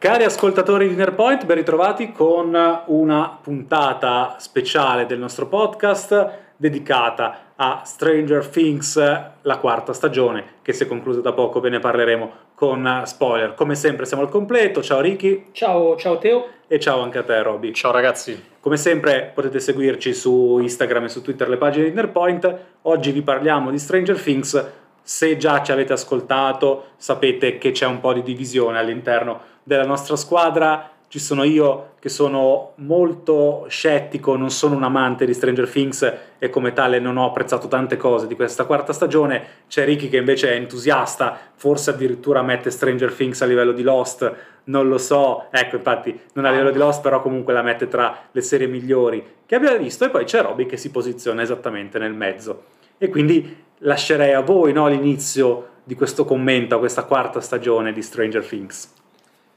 Cari 0.00 0.22
ascoltatori 0.22 0.86
di 0.86 0.94
Nerpoint, 0.94 1.44
ben 1.44 1.56
ritrovati 1.56 2.12
con 2.12 2.56
una 2.86 3.38
puntata 3.42 4.36
speciale 4.38 5.06
del 5.06 5.18
nostro 5.18 5.46
podcast 5.46 6.30
dedicata 6.56 7.54
a 7.56 7.82
Stranger 7.84 8.46
Things, 8.46 8.96
la 9.42 9.56
quarta 9.56 9.92
stagione, 9.92 10.44
che 10.62 10.72
si 10.72 10.84
è 10.84 10.86
conclusa 10.86 11.20
da 11.20 11.32
poco, 11.32 11.58
ve 11.58 11.70
ne 11.70 11.80
parleremo 11.80 12.32
con 12.54 13.02
spoiler. 13.06 13.54
Come 13.54 13.74
sempre 13.74 14.06
siamo 14.06 14.22
al 14.22 14.28
completo, 14.28 14.84
ciao 14.84 15.00
Ricky. 15.00 15.46
Ciao, 15.50 15.96
ciao 15.96 16.18
Teo. 16.18 16.46
E 16.68 16.78
ciao 16.78 17.02
anche 17.02 17.18
a 17.18 17.24
te 17.24 17.42
Roby. 17.42 17.72
Ciao 17.72 17.90
ragazzi. 17.90 18.40
Come 18.60 18.76
sempre 18.76 19.32
potete 19.34 19.58
seguirci 19.58 20.14
su 20.14 20.58
Instagram 20.60 21.04
e 21.04 21.08
su 21.08 21.22
Twitter 21.22 21.48
le 21.48 21.56
pagine 21.56 21.86
di 21.86 21.92
Nerpoint. 21.92 22.58
Oggi 22.82 23.10
vi 23.10 23.22
parliamo 23.22 23.72
di 23.72 23.78
Stranger 23.80 24.22
Things. 24.22 24.64
Se 25.02 25.36
già 25.38 25.60
ci 25.62 25.72
avete 25.72 25.94
ascoltato, 25.94 26.90
sapete 26.98 27.58
che 27.58 27.72
c'è 27.72 27.86
un 27.86 27.98
po' 27.98 28.12
di 28.12 28.22
divisione 28.22 28.78
all'interno 28.78 29.56
della 29.68 29.84
nostra 29.84 30.16
squadra 30.16 30.92
ci 31.08 31.18
sono 31.18 31.42
io 31.42 31.92
che 32.00 32.08
sono 32.08 32.72
molto 32.76 33.66
scettico, 33.68 34.36
non 34.36 34.50
sono 34.50 34.76
un 34.76 34.82
amante 34.82 35.26
di 35.26 35.34
Stranger 35.34 35.68
Things 35.68 36.14
e 36.38 36.48
come 36.48 36.72
tale 36.72 36.98
non 36.98 37.18
ho 37.18 37.26
apprezzato 37.26 37.68
tante 37.68 37.96
cose 37.96 38.26
di 38.26 38.34
questa 38.34 38.64
quarta 38.64 38.94
stagione. 38.94 39.44
C'è 39.68 39.84
Ricky 39.84 40.08
che 40.08 40.16
invece 40.16 40.52
è 40.52 40.56
entusiasta, 40.56 41.36
forse 41.54 41.90
addirittura 41.90 42.42
mette 42.42 42.70
Stranger 42.70 43.12
Things 43.12 43.42
a 43.42 43.46
livello 43.46 43.72
di 43.72 43.82
Lost, 43.82 44.34
non 44.64 44.88
lo 44.88 44.98
so. 44.98 45.46
Ecco, 45.50 45.76
infatti, 45.76 46.18
non 46.34 46.46
a 46.46 46.50
livello 46.50 46.70
di 46.70 46.78
Lost, 46.78 47.02
però 47.02 47.20
comunque 47.20 47.52
la 47.52 47.62
mette 47.62 47.88
tra 47.88 48.28
le 48.30 48.40
serie 48.40 48.66
migliori 48.66 49.22
che 49.44 49.54
abbia 49.54 49.76
visto. 49.76 50.04
E 50.04 50.10
poi 50.10 50.24
c'è 50.24 50.40
Robby 50.40 50.66
che 50.66 50.78
si 50.78 50.90
posiziona 50.90 51.42
esattamente 51.42 51.98
nel 51.98 52.14
mezzo. 52.14 52.64
E 52.96 53.08
quindi 53.08 53.64
lascerei 53.78 54.32
a 54.32 54.40
voi 54.40 54.72
no, 54.72 54.88
l'inizio 54.88 55.68
di 55.84 55.94
questo 55.94 56.24
commento 56.24 56.74
a 56.74 56.78
questa 56.78 57.04
quarta 57.04 57.40
stagione 57.40 57.92
di 57.92 58.02
Stranger 58.02 58.44
Things. 58.44 58.96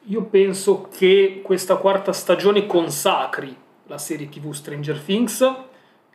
Io 0.06 0.24
penso 0.24 0.88
che 0.98 1.42
questa 1.44 1.76
quarta 1.76 2.12
stagione 2.12 2.66
consacri 2.66 3.56
la 3.86 4.00
serie 4.00 4.30
TV 4.30 4.52
Stranger 4.52 5.00
Things, 5.00 5.56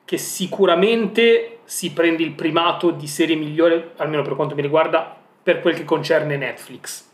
che 0.04 0.18
sicuramente 0.18 1.58
si 1.62 1.92
prende 1.92 2.24
il 2.24 2.32
primato 2.32 2.90
di 2.90 3.06
serie 3.06 3.36
migliore, 3.36 3.92
almeno 3.96 4.22
per 4.22 4.34
quanto 4.34 4.56
mi 4.56 4.62
riguarda, 4.62 5.16
per 5.40 5.60
quel 5.60 5.76
che 5.76 5.84
concerne 5.84 6.36
Netflix. 6.36 7.08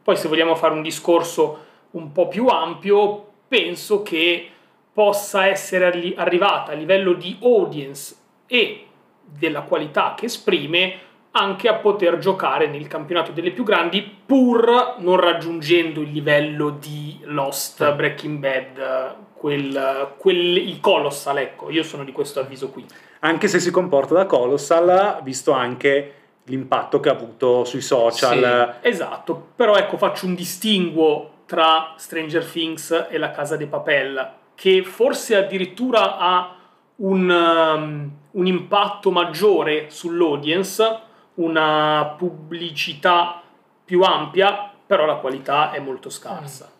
Poi 0.00 0.16
se 0.16 0.28
vogliamo 0.28 0.54
fare 0.54 0.74
un 0.74 0.82
discorso 0.82 1.64
un 1.92 2.12
po' 2.12 2.28
più 2.28 2.46
ampio, 2.46 3.30
penso 3.48 4.04
che 4.04 4.48
possa 4.92 5.46
essere 5.46 6.14
arrivata 6.14 6.70
a 6.70 6.76
livello 6.76 7.14
di 7.14 7.36
audience 7.42 8.14
e 8.46 8.86
della 9.24 9.62
qualità 9.62 10.14
che 10.16 10.26
esprime 10.26 10.98
anche 11.32 11.68
a 11.68 11.74
poter 11.74 12.18
giocare 12.18 12.66
nel 12.66 12.86
campionato 12.86 13.32
delle 13.32 13.52
più 13.52 13.64
grandi 13.64 14.02
pur 14.02 14.96
non 14.98 15.18
raggiungendo 15.18 16.00
il 16.00 16.10
livello 16.10 16.70
di 16.70 17.18
Lost, 17.24 17.94
Breaking 17.94 18.38
Bad, 18.38 19.16
quel, 19.34 20.14
quel, 20.18 20.56
il 20.56 20.78
Colossal, 20.80 21.38
ecco, 21.38 21.70
io 21.70 21.82
sono 21.82 22.04
di 22.04 22.12
questo 22.12 22.40
avviso 22.40 22.70
qui. 22.70 22.86
Anche 23.20 23.48
se 23.48 23.60
si 23.60 23.70
comporta 23.70 24.14
da 24.14 24.26
Colossal, 24.26 25.20
visto 25.22 25.52
anche 25.52 26.14
l'impatto 26.44 27.00
che 27.00 27.08
ha 27.08 27.12
avuto 27.12 27.64
sui 27.64 27.80
social. 27.80 28.78
Sì, 28.80 28.88
esatto, 28.88 29.48
però 29.56 29.76
ecco 29.76 29.96
faccio 29.96 30.26
un 30.26 30.34
distinguo 30.34 31.30
tra 31.46 31.94
Stranger 31.96 32.44
Things 32.44 33.08
e 33.10 33.18
La 33.18 33.30
Casa 33.30 33.56
de 33.56 33.66
Papel, 33.66 34.30
che 34.54 34.82
forse 34.84 35.36
addirittura 35.36 36.18
ha 36.18 36.56
un, 36.96 37.28
um, 37.28 38.10
un 38.30 38.46
impatto 38.46 39.10
maggiore 39.10 39.86
sull'audience, 39.88 41.10
una 41.34 42.14
pubblicità 42.18 43.42
più 43.84 44.02
ampia, 44.02 44.70
però 44.86 45.06
la 45.06 45.16
qualità 45.16 45.70
è 45.70 45.80
molto 45.80 46.10
scarsa. 46.10 46.70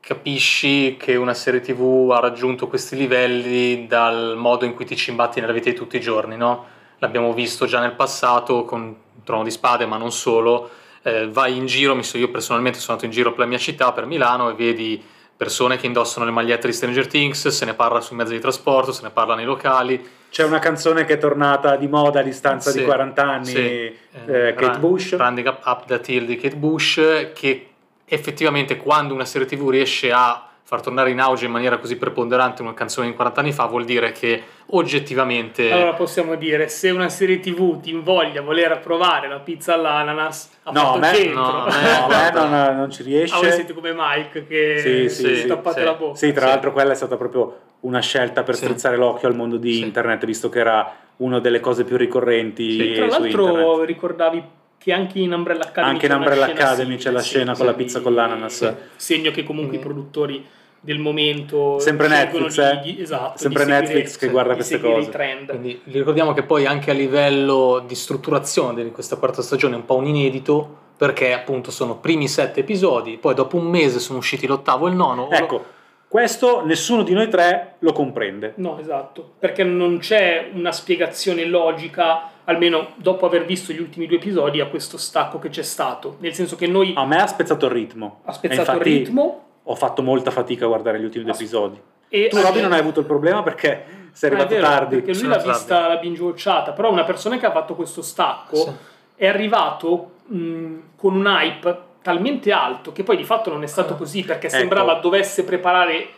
Capisci 0.00 0.96
che 0.98 1.16
una 1.16 1.34
serie 1.34 1.60
TV 1.60 2.10
ha 2.12 2.20
raggiunto 2.20 2.66
questi 2.68 2.96
livelli 2.96 3.86
dal 3.86 4.34
modo 4.36 4.64
in 4.64 4.74
cui 4.74 4.84
ti 4.84 4.96
cimbatti 4.96 5.40
nella 5.40 5.52
vita 5.52 5.70
di 5.70 5.76
tutti 5.76 5.96
i 5.96 6.00
giorni, 6.00 6.36
no? 6.36 6.78
L'abbiamo 6.98 7.32
visto 7.32 7.66
già 7.66 7.80
nel 7.80 7.92
passato 7.92 8.64
con 8.64 8.96
Trono 9.24 9.42
di 9.42 9.50
Spade, 9.50 9.86
ma 9.86 9.96
non 9.96 10.12
solo. 10.12 10.70
Eh, 11.02 11.28
vai 11.28 11.56
in 11.56 11.66
giro, 11.66 11.98
io 11.98 12.30
personalmente 12.30 12.78
sono 12.78 12.92
andato 12.92 13.06
in 13.06 13.12
giro 13.12 13.30
per 13.30 13.40
la 13.40 13.46
mia 13.46 13.58
città, 13.58 13.92
per 13.92 14.06
Milano, 14.06 14.50
e 14.50 14.54
vedi 14.54 15.02
persone 15.36 15.76
che 15.78 15.86
indossano 15.86 16.26
le 16.26 16.30
magliette 16.30 16.66
di 16.66 16.74
Stranger 16.74 17.06
Things, 17.06 17.48
se 17.48 17.64
ne 17.64 17.72
parla 17.72 18.00
sui 18.00 18.16
mezzi 18.16 18.32
di 18.32 18.40
trasporto, 18.40 18.92
se 18.92 19.02
ne 19.02 19.10
parla 19.10 19.34
nei 19.34 19.46
locali 19.46 20.18
c'è 20.30 20.44
una 20.44 20.60
canzone 20.60 21.04
che 21.04 21.14
è 21.14 21.18
tornata 21.18 21.76
di 21.76 21.88
moda 21.88 22.20
a 22.20 22.22
distanza 22.22 22.70
sì, 22.70 22.78
di 22.78 22.84
40 22.84 23.22
anni, 23.22 23.44
sì. 23.46 23.58
eh, 23.58 23.96
eh 24.26 24.54
Kate 24.54 24.78
Bush. 24.78 25.16
Running 25.16 25.46
Up, 25.46 25.66
Up 25.66 25.86
That 25.86 26.08
Hill 26.08 26.24
di 26.24 26.36
Kate 26.36 26.56
Bush, 26.56 27.30
che 27.34 27.68
effettivamente 28.04 28.76
quando 28.76 29.12
una 29.12 29.24
serie 29.24 29.46
tv 29.46 29.68
riesce 29.68 30.12
a 30.12 30.49
far 30.70 30.82
tornare 30.82 31.10
in 31.10 31.18
auge 31.18 31.46
in 31.46 31.50
maniera 31.50 31.78
così 31.78 31.96
preponderante 31.96 32.62
una 32.62 32.74
canzone 32.74 33.08
di 33.08 33.14
40 33.14 33.40
anni 33.40 33.50
fa 33.50 33.66
vuol 33.66 33.84
dire 33.84 34.12
che 34.12 34.40
oggettivamente... 34.66 35.68
Allora 35.72 35.94
possiamo 35.94 36.36
dire, 36.36 36.68
se 36.68 36.90
una 36.90 37.08
serie 37.08 37.40
tv 37.40 37.80
ti 37.80 37.90
invoglia 37.90 38.38
a 38.38 38.44
voler 38.44 38.78
provare 38.78 39.26
la 39.26 39.40
pizza 39.40 39.74
all'ananas, 39.74 40.48
ha 40.62 40.70
no, 40.70 40.80
fatto 40.80 40.98
me, 41.00 41.10
dentro. 41.10 41.42
No, 41.42 41.64
no, 41.64 42.06
me 42.06 42.30
non, 42.32 42.76
non, 42.76 42.90
ci 42.92 43.02
riesce. 43.02 43.34
Ah, 43.34 43.40
voi 43.40 43.50
siete 43.50 43.72
come 43.72 43.92
Mike 43.92 44.46
che 44.46 44.78
sì, 44.78 45.08
sì, 45.08 45.34
sì, 45.38 45.46
tappate 45.48 45.80
sì. 45.80 45.84
la 45.84 45.94
bocca. 45.94 46.16
Sì, 46.16 46.32
tra 46.32 46.46
l'altro 46.46 46.70
quella 46.70 46.92
è 46.92 46.94
stata 46.94 47.16
proprio 47.16 47.58
una 47.80 48.00
scelta 48.00 48.44
per 48.44 48.54
sì. 48.54 48.62
strizzare 48.62 48.96
l'occhio 48.96 49.26
al 49.26 49.34
mondo 49.34 49.56
di 49.56 49.72
sì. 49.72 49.80
internet, 49.82 50.24
visto 50.24 50.48
che 50.50 50.60
era 50.60 50.94
una 51.16 51.40
delle 51.40 51.58
cose 51.58 51.82
più 51.82 51.96
ricorrenti 51.96 52.70
sì. 52.70 52.92
Tra 52.92 53.06
l'altro 53.06 53.48
internet. 53.48 53.86
ricordavi 53.86 54.44
che 54.78 54.92
anche 54.92 55.18
in 55.18 55.32
Umbrella 55.32 55.64
Academy 55.64 55.92
anche 55.92 56.06
in 56.06 56.12
Umbrella 56.12 56.46
Academy 56.46 56.96
c'è 56.96 57.10
la 57.10 57.22
scena 57.22 57.56
con 57.56 57.66
la 57.66 57.74
pizza 57.74 58.00
con 58.00 58.14
l'ananas. 58.14 58.72
Segno 58.94 59.32
che 59.32 59.42
comunque 59.42 59.76
mm. 59.76 59.80
i 59.80 59.82
produttori 59.82 60.46
del 60.80 60.98
momento 60.98 61.78
sempre 61.78 62.08
Netflix, 62.08 62.80
di, 62.80 62.98
eh? 62.98 63.02
esatto, 63.02 63.38
sempre 63.38 63.64
seguire, 63.64 63.82
Netflix 63.82 64.16
che 64.16 64.28
guarda 64.28 64.54
queste 64.54 64.80
cose. 64.80 65.10
Quindi 65.46 65.80
ricordiamo 65.84 66.32
che 66.32 66.42
poi 66.42 66.64
anche 66.64 66.90
a 66.90 66.94
livello 66.94 67.84
di 67.86 67.94
strutturazione 67.94 68.82
di 68.82 68.90
questa 68.90 69.16
quarta 69.16 69.42
stagione 69.42 69.74
è 69.74 69.76
un 69.76 69.84
po' 69.84 69.96
un 69.96 70.06
inedito 70.06 70.78
perché 70.96 71.32
appunto 71.32 71.70
sono 71.70 71.96
primi 71.96 72.28
sette 72.28 72.60
episodi, 72.60 73.16
poi 73.18 73.34
dopo 73.34 73.56
un 73.56 73.66
mese 73.66 73.98
sono 73.98 74.18
usciti 74.18 74.46
l'ottavo 74.46 74.86
e 74.86 74.90
il 74.90 74.96
nono. 74.96 75.30
Ecco, 75.30 75.64
questo 76.08 76.64
nessuno 76.64 77.02
di 77.02 77.12
noi 77.12 77.28
tre 77.28 77.76
lo 77.78 77.92
comprende. 77.92 78.54
No, 78.56 78.78
esatto, 78.78 79.34
perché 79.38 79.64
non 79.64 79.98
c'è 79.98 80.50
una 80.52 80.72
spiegazione 80.72 81.44
logica, 81.44 82.30
almeno 82.44 82.94
dopo 82.96 83.26
aver 83.26 83.46
visto 83.46 83.72
gli 83.72 83.80
ultimi 83.80 84.06
due 84.06 84.16
episodi, 84.16 84.60
a 84.60 84.66
questo 84.66 84.98
stacco 84.98 85.38
che 85.38 85.50
c'è 85.50 85.62
stato. 85.62 86.16
Nel 86.18 86.34
senso 86.34 86.56
che 86.56 86.66
noi... 86.66 86.92
A 86.96 87.06
me 87.06 87.16
ha 87.16 87.26
spezzato 87.26 87.66
il 87.66 87.72
ritmo. 87.72 88.20
Ha 88.24 88.32
spezzato 88.32 88.72
il 88.72 88.80
ritmo. 88.80 89.49
Ho 89.70 89.74
fatto 89.76 90.02
molta 90.02 90.32
fatica 90.32 90.64
a 90.64 90.68
guardare 90.68 90.98
gli 90.98 91.04
ultimi 91.04 91.22
due 91.22 91.32
episodi. 91.32 91.80
E 92.08 92.26
tu, 92.28 92.40
Robby, 92.40 92.60
non 92.60 92.72
hai 92.72 92.80
avuto 92.80 92.98
il 92.98 93.06
problema 93.06 93.44
perché 93.44 93.84
sei 94.10 94.30
arrivato 94.30 94.54
vero, 94.54 94.66
tardi. 94.66 95.00
Perché 95.00 95.20
lui 95.20 95.28
l'ha 95.28 95.38
vista, 95.38 95.86
la 95.86 95.96
binge 95.96 96.20
watchata, 96.22 96.72
però 96.72 96.90
una 96.90 97.04
persona 97.04 97.38
che 97.38 97.46
ha 97.46 97.52
fatto 97.52 97.76
questo 97.76 98.02
stacco 98.02 98.56
sì. 98.56 98.70
è 99.14 99.28
arrivato 99.28 100.10
mh, 100.26 100.74
con 100.96 101.14
un 101.14 101.26
hype 101.26 101.78
talmente 102.02 102.50
alto 102.50 102.90
che 102.90 103.04
poi 103.04 103.16
di 103.16 103.22
fatto 103.22 103.50
non 103.50 103.62
è 103.62 103.66
stato 103.66 103.94
così 103.94 104.24
perché 104.24 104.48
ecco. 104.48 104.56
sembrava 104.56 104.94
dovesse 104.94 105.44
preparare 105.44 106.08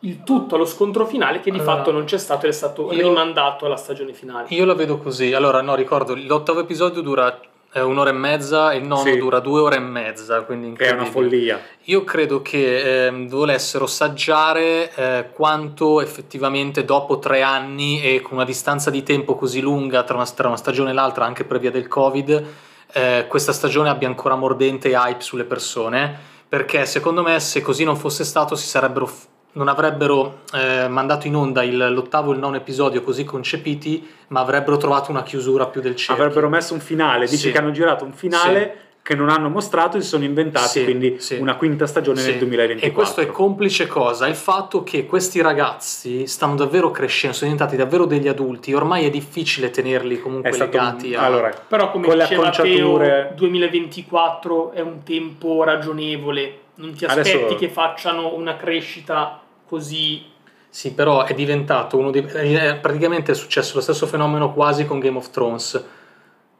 il 0.00 0.22
tutto 0.22 0.54
allo 0.54 0.64
scontro 0.64 1.04
finale 1.04 1.40
che 1.40 1.50
di 1.50 1.58
allora, 1.58 1.76
fatto 1.76 1.90
non 1.90 2.04
c'è 2.04 2.18
stato 2.18 2.46
ed 2.46 2.52
è 2.52 2.54
stato 2.54 2.90
io, 2.92 3.08
rimandato 3.08 3.66
alla 3.66 3.76
stagione 3.76 4.14
finale. 4.14 4.46
Io 4.50 4.64
la 4.64 4.74
vedo 4.74 4.96
così. 4.96 5.34
Allora, 5.34 5.60
no, 5.60 5.74
ricordo, 5.74 6.14
l'ottavo 6.14 6.60
episodio 6.60 7.02
dura 7.02 7.38
eh, 7.78 7.82
un'ora 7.82 8.10
e 8.10 8.14
mezza 8.14 8.72
e 8.72 8.78
il 8.78 8.86
nono 8.86 9.02
sì. 9.02 9.16
dura 9.16 9.40
due 9.40 9.60
ore 9.60 9.76
e 9.76 9.80
mezza, 9.80 10.42
quindi 10.42 10.74
è 10.76 10.90
una 10.90 11.04
follia. 11.04 11.60
Io 11.84 12.04
credo 12.04 12.42
che 12.42 13.06
eh, 13.06 13.26
volessero 13.26 13.86
saggiare 13.86 14.92
eh, 14.94 15.30
quanto 15.32 16.00
effettivamente 16.00 16.84
dopo 16.84 17.18
tre 17.18 17.42
anni 17.42 18.02
e 18.02 18.20
con 18.20 18.34
una 18.34 18.44
distanza 18.44 18.90
di 18.90 19.02
tempo 19.02 19.34
così 19.34 19.60
lunga 19.60 20.02
tra 20.02 20.16
una, 20.16 20.26
tra 20.26 20.48
una 20.48 20.56
stagione 20.56 20.90
e 20.90 20.94
l'altra, 20.94 21.24
anche 21.24 21.44
per 21.44 21.58
via 21.58 21.70
del 21.70 21.88
Covid, 21.88 22.46
eh, 22.92 23.26
questa 23.28 23.52
stagione 23.52 23.88
abbia 23.88 24.08
ancora 24.08 24.34
mordente 24.34 24.90
hype 24.90 25.20
sulle 25.20 25.44
persone 25.44 26.36
perché 26.48 26.86
secondo 26.86 27.22
me 27.22 27.38
se 27.40 27.60
così 27.60 27.84
non 27.84 27.96
fosse 27.96 28.24
stato 28.24 28.54
si 28.54 28.66
sarebbero 28.66 29.08
non 29.52 29.68
avrebbero 29.68 30.40
eh, 30.54 30.88
mandato 30.88 31.26
in 31.26 31.34
onda 31.34 31.62
il, 31.62 31.76
l'ottavo 31.76 32.30
e 32.30 32.34
il 32.34 32.40
nono 32.40 32.56
episodio 32.56 33.02
così 33.02 33.24
concepiti, 33.24 34.06
ma 34.28 34.40
avrebbero 34.40 34.76
trovato 34.76 35.10
una 35.10 35.22
chiusura 35.22 35.66
più 35.66 35.80
del 35.80 35.96
cerchio. 35.96 36.22
Avrebbero 36.22 36.48
messo 36.48 36.74
un 36.74 36.80
finale, 36.80 37.26
dici 37.26 37.46
sì. 37.46 37.50
che 37.50 37.58
hanno 37.58 37.70
girato 37.70 38.04
un 38.04 38.12
finale 38.12 38.60
sì. 38.62 38.96
che 39.02 39.14
non 39.14 39.30
hanno 39.30 39.48
mostrato 39.48 39.96
e 39.96 40.02
si 40.02 40.08
sono 40.08 40.24
inventati 40.24 40.68
sì, 40.68 40.84
quindi 40.84 41.18
una 41.38 41.56
quinta 41.56 41.86
stagione 41.86 42.22
nel 42.22 42.36
2024. 42.36 42.86
E 42.86 42.92
questo 42.92 43.20
è 43.22 43.26
complice 43.26 43.86
cosa? 43.86 44.28
Il 44.28 44.36
fatto 44.36 44.84
che 44.84 45.06
questi 45.06 45.40
ragazzi 45.40 46.26
stanno 46.26 46.54
davvero 46.54 46.90
crescendo, 46.90 47.34
sono 47.34 47.50
diventati 47.50 47.76
davvero 47.76 48.04
degli 48.04 48.28
adulti, 48.28 48.74
ormai 48.74 49.06
è 49.06 49.10
difficile 49.10 49.70
tenerli 49.70 50.20
comunque 50.20 50.56
legati 50.56 51.14
un... 51.14 51.20
a... 51.20 51.24
Allora, 51.24 51.52
Però 51.66 51.90
come 51.90 52.06
con 52.06 52.18
diceva 52.18 52.50
Teo, 52.50 53.32
2024 53.34 54.72
è 54.72 54.80
un 54.80 55.02
tempo 55.02 55.64
ragionevole 55.64 56.66
non 56.78 56.94
ti 56.94 57.04
aspetti 57.04 57.30
Adesso... 57.30 57.54
che 57.56 57.68
facciano 57.68 58.34
una 58.34 58.56
crescita 58.56 59.40
così. 59.66 60.24
Sì, 60.68 60.92
però 60.92 61.24
è 61.24 61.34
diventato 61.34 61.96
uno 61.96 62.10
dei. 62.10 62.22
Praticamente 62.22 63.32
è 63.32 63.34
successo 63.34 63.76
lo 63.76 63.80
stesso 63.80 64.06
fenomeno 64.06 64.52
quasi 64.52 64.84
con 64.84 64.98
Game 64.98 65.16
of 65.16 65.30
Thrones. 65.30 65.84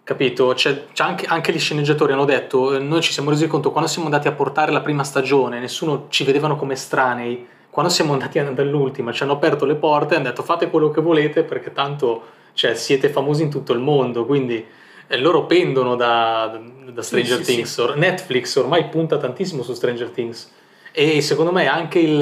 Capito? 0.03 0.55
C'è, 0.55 0.87
c'è 0.93 1.05
anche, 1.05 1.26
anche, 1.26 1.53
gli 1.53 1.59
sceneggiatori 1.59 2.12
hanno 2.12 2.25
detto, 2.25 2.82
noi 2.82 3.03
ci 3.03 3.12
siamo 3.12 3.29
resi 3.29 3.47
conto 3.47 3.70
quando 3.70 3.91
siamo 3.91 4.06
andati 4.06 4.26
a 4.26 4.32
portare 4.32 4.73
la 4.73 4.81
prima 4.81 5.05
stagione, 5.05 5.61
nessuno 5.61 6.06
ci 6.09 6.25
vedevano 6.25 6.56
come 6.56 6.73
estranei, 6.73 7.47
quando 7.69 7.93
siamo 7.93 8.15
andati 8.15 8.43
dall'ultima 8.55 9.12
ci 9.12 9.23
hanno 9.23 9.35
aperto 9.35 9.67
le 9.67 9.75
porte 9.75 10.15
e 10.15 10.17
hanno 10.17 10.29
detto 10.29 10.43
fate 10.43 10.70
quello 10.70 10.91
che 10.91 11.03
volete 11.03 11.43
perché 11.43 11.75
tanto 11.75 12.23
cioè, 12.55 12.75
siete 12.75 13.11
famosi 13.11 13.43
in 13.43 13.50
tutto 13.50 13.75
il 13.75 13.81
mondo, 13.81 14.25
quindi 14.25 14.67
loro 15.16 15.46
pendono 15.46 15.96
da, 15.96 16.60
da 16.93 17.02
Stranger 17.02 17.38
sì, 17.38 17.43
Things. 17.43 17.75
Sì, 17.75 17.93
sì. 17.93 17.99
Netflix 17.99 18.56
ormai 18.56 18.88
punta 18.88 19.16
tantissimo 19.16 19.62
su 19.62 19.72
Stranger 19.72 20.10
Things 20.10 20.50
e 20.93 21.20
secondo 21.20 21.52
me 21.52 21.69
anche 21.69 22.00
il, 22.00 22.19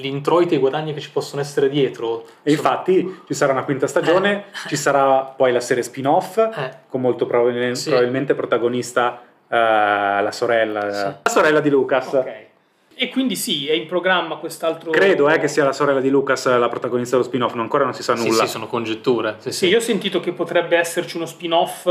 l'introito 0.00 0.54
e 0.54 0.58
i 0.58 0.60
guadagni 0.60 0.94
che 0.94 1.00
ci 1.00 1.10
possono 1.10 1.40
essere 1.40 1.68
dietro. 1.68 2.24
E 2.42 2.52
infatti 2.52 3.22
ci 3.26 3.34
sarà 3.34 3.52
una 3.52 3.64
quinta 3.64 3.86
stagione, 3.86 4.36
eh. 4.36 4.68
ci 4.68 4.76
sarà 4.76 5.22
poi 5.24 5.52
la 5.52 5.60
serie 5.60 5.82
spin-off 5.82 6.36
eh. 6.36 6.70
con 6.88 7.00
molto 7.00 7.26
probabilmente, 7.26 7.74
sì. 7.74 7.88
probabilmente 7.88 8.34
protagonista 8.34 9.20
uh, 9.48 9.48
la 9.48 10.30
sorella, 10.30 10.84
la 10.84 11.20
sorella 11.24 11.60
di 11.60 11.68
Lucas. 11.68 12.12
Okay. 12.12 12.45
E 12.98 13.10
quindi 13.10 13.36
sì, 13.36 13.68
è 13.68 13.74
in 13.74 13.84
programma 13.84 14.36
quest'altro... 14.36 14.90
Credo 14.90 15.28
eh, 15.28 15.38
che 15.38 15.48
sia 15.48 15.64
la 15.64 15.74
sorella 15.74 16.00
di 16.00 16.08
Lucas 16.08 16.46
la 16.46 16.68
protagonista 16.70 17.16
dello 17.16 17.28
spin-off, 17.28 17.54
ancora 17.56 17.84
non 17.84 17.92
si 17.92 18.02
sa 18.02 18.14
nulla. 18.14 18.32
Sì, 18.32 18.38
sì 18.38 18.46
sono 18.46 18.66
congetture. 18.66 19.34
Sì, 19.36 19.52
sì, 19.52 19.66
io 19.68 19.76
ho 19.76 19.82
sentito 19.82 20.18
che 20.18 20.32
potrebbe 20.32 20.78
esserci 20.78 21.18
uno 21.18 21.26
spin-off 21.26 21.86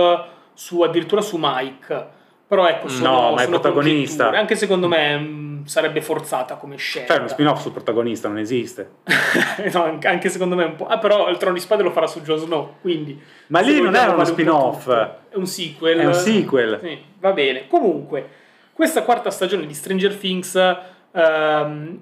su, 0.55 0.81
addirittura 0.81 1.21
su 1.21 1.37
Mike, 1.39 2.07
però 2.47 2.67
ecco, 2.67 2.87
sono, 2.87 3.11
no, 3.11 3.33
ma 3.35 3.43
è 3.43 3.47
protagonista. 3.47 4.31
Anche 4.31 4.55
secondo 4.55 4.87
me 4.87 5.15
mh, 5.15 5.65
sarebbe 5.65 6.01
forzata 6.01 6.55
come 6.55 6.77
scelta. 6.77 7.13
Cioè, 7.13 7.19
uno 7.19 7.27
spin-off 7.27 7.61
sul 7.61 7.71
protagonista 7.71 8.27
non 8.27 8.39
esiste. 8.39 8.89
no, 9.73 9.99
anche 10.01 10.29
secondo 10.29 10.55
me 10.55 10.63
è 10.63 10.67
un 10.67 10.75
po'. 10.75 10.87
Ah, 10.87 10.97
però 10.97 11.29
il 11.29 11.37
Trono 11.37 11.53
di 11.53 11.59
Spade 11.59 11.83
lo 11.83 11.91
farà 11.91 12.07
su 12.07 12.21
Jon 12.21 12.39
Snow, 12.39 12.77
quindi. 12.81 13.21
Ma 13.47 13.59
lì 13.59 13.79
non 13.79 13.93
è 13.93 14.07
uno 14.07 14.25
spin-off. 14.25 14.89
È 14.89 15.35
un 15.35 15.45
sequel. 15.45 15.99
È 15.99 16.05
un 16.05 16.13
sequel. 16.15 16.79
Sì, 16.81 16.99
va 17.19 17.31
bene. 17.31 17.67
Comunque, 17.67 18.27
questa 18.73 19.03
quarta 19.03 19.29
stagione 19.29 19.67
di 19.67 19.73
Stranger 19.75 20.15
Things 20.15 20.93
ehm, 21.15 21.99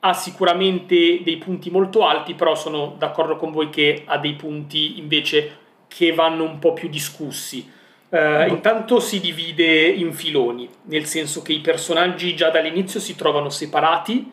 ha 0.00 0.12
sicuramente 0.12 1.22
dei 1.22 1.36
punti 1.38 1.70
molto 1.70 2.06
alti, 2.06 2.34
però 2.34 2.54
sono 2.54 2.94
d'accordo 2.98 3.36
con 3.36 3.52
voi 3.52 3.70
che 3.70 4.02
ha 4.04 4.18
dei 4.18 4.34
punti 4.34 4.98
invece 4.98 5.56
che 5.88 6.12
vanno 6.12 6.44
un 6.44 6.58
po' 6.58 6.72
più 6.72 6.88
discussi. 6.88 7.72
Uh, 8.10 8.48
intanto 8.48 9.00
si 9.00 9.18
divide 9.18 9.88
in 9.88 10.12
filoni, 10.12 10.68
nel 10.84 11.04
senso 11.06 11.42
che 11.42 11.52
i 11.52 11.60
personaggi 11.60 12.36
già 12.36 12.48
dall'inizio 12.50 13.00
si 13.00 13.16
trovano 13.16 13.48
separati 13.48 14.30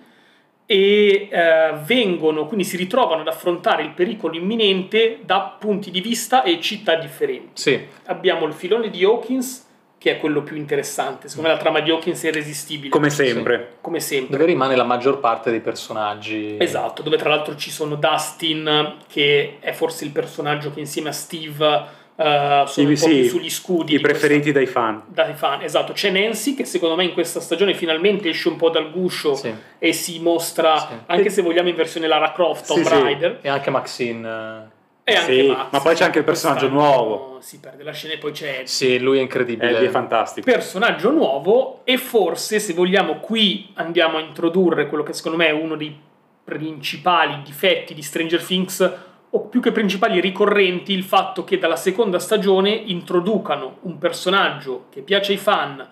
e 0.68 1.30
uh, 1.32 1.78
vengono, 1.78 2.46
quindi 2.46 2.64
si 2.64 2.78
ritrovano 2.78 3.22
ad 3.22 3.28
affrontare 3.28 3.82
il 3.82 3.92
pericolo 3.92 4.36
imminente 4.36 5.22
da 5.24 5.56
punti 5.58 5.90
di 5.90 6.00
vista 6.00 6.44
e 6.44 6.60
città 6.60 6.96
differenti. 6.96 7.50
Sì. 7.54 7.88
Abbiamo 8.06 8.46
il 8.46 8.54
filone 8.54 8.92
di 8.92 9.04
Hawkins, 9.04 9.68
che 10.02 10.14
è 10.14 10.18
quello 10.18 10.42
più 10.42 10.56
interessante. 10.56 11.28
Secondo 11.28 11.50
me 11.50 11.56
la 11.56 11.62
trama 11.62 11.80
di 11.80 11.92
Hawkins 11.92 12.24
è 12.24 12.30
irresistibile. 12.30 12.90
Come 12.90 13.12
sempre. 13.12 13.58
Sì. 13.58 13.78
Come 13.82 14.00
sempre. 14.00 14.36
Dove 14.36 14.50
rimane 14.50 14.76
la 14.76 14.84
maggior 14.84 15.20
parte 15.20 15.52
dei 15.52 15.60
personaggi. 15.60 16.56
Esatto, 16.58 17.04
dove 17.04 17.18
tra 17.18 17.30
l'altro 17.30 17.56
ci 17.56 17.70
sono 17.70 17.94
Dustin, 17.94 18.96
che 19.08 19.58
è 19.60 19.72
forse 19.74 20.04
il 20.04 20.10
personaggio 20.10 20.74
che 20.74 20.80
insieme 20.80 21.10
a 21.10 21.14
Steve 21.14 22.00
Uh, 22.14 22.68
sono 22.68 22.68
sì, 22.68 22.82
un 22.82 22.90
po' 22.90 22.96
sì, 22.96 23.28
sugli 23.30 23.50
scudi. 23.50 23.96
I 23.96 24.00
preferiti 24.00 24.52
dai 24.52 24.68
fan. 24.68 25.02
Dai 25.08 25.34
fan, 25.34 25.64
esatto. 25.64 25.94
C'è 25.94 26.12
Nancy 26.12 26.54
che 26.54 26.66
secondo 26.66 26.96
me 26.96 27.06
in 27.06 27.14
questa 27.14 27.40
stagione 27.40 27.74
finalmente 27.74 28.30
esce 28.30 28.50
un 28.50 28.58
po' 28.58 28.70
dal 28.70 28.92
guscio 28.92 29.34
sì. 29.34 29.52
e 29.80 29.94
si 29.94 30.20
mostra, 30.20 30.78
sì. 30.78 30.94
anche 31.08 31.32
se 31.32 31.42
vogliamo 31.42 31.70
in 31.70 31.76
versione 31.76 32.06
Lara 32.06 32.32
Croft, 32.32 32.68
Tomb 32.68 32.86
Raider. 32.86 33.40
E 33.42 33.50
anche 33.50 33.72
Maxine. 33.72 34.71
E 35.04 35.16
anche 35.16 35.48
Max, 35.48 35.72
ma 35.72 35.80
poi 35.80 35.96
c'è 35.96 36.06
anche 36.06 36.20
il 36.20 36.24
personaggio 36.24 36.70
nuovo. 36.70 37.38
Si 37.42 37.60
perde 37.60 37.84
la 37.84 37.92
scena 37.92 38.14
e 38.14 38.18
poi 38.18 38.32
c'è 38.32 38.62
Sì, 38.66 39.00
lui 39.00 39.18
è 39.18 39.22
incredibile. 39.22 39.72
Eddie 39.72 39.88
è 39.88 39.92
fantastico. 39.92 40.50
Personaggio 40.50 41.12
nuovo 41.12 41.82
e 41.84 41.98
forse 41.98 42.60
se 42.60 42.74
vogliamo 42.74 43.20
qui 43.20 43.72
andiamo 43.76 44.18
a 44.18 44.22
introdurre 44.22 44.88
quello 44.88 45.04
che 45.04 45.14
secondo 45.14 45.38
me 45.38 45.48
è 45.48 45.52
uno 45.52 45.76
dei 45.76 45.98
principali 46.44 47.42
difetti 47.44 47.94
di 47.94 48.02
Stranger 48.02 48.44
Things 48.44 48.94
o 49.34 49.42
più 49.48 49.62
che 49.62 49.72
principali 49.72 50.20
ricorrenti 50.20 50.92
il 50.92 51.04
fatto 51.04 51.44
che 51.44 51.58
dalla 51.58 51.78
seconda 51.78 52.20
stagione 52.20 52.70
introducano 52.70 53.78
un 53.82 53.98
personaggio 53.98 54.86
che 54.90 55.02
piace 55.02 55.32
ai 55.32 55.38
fan, 55.38 55.88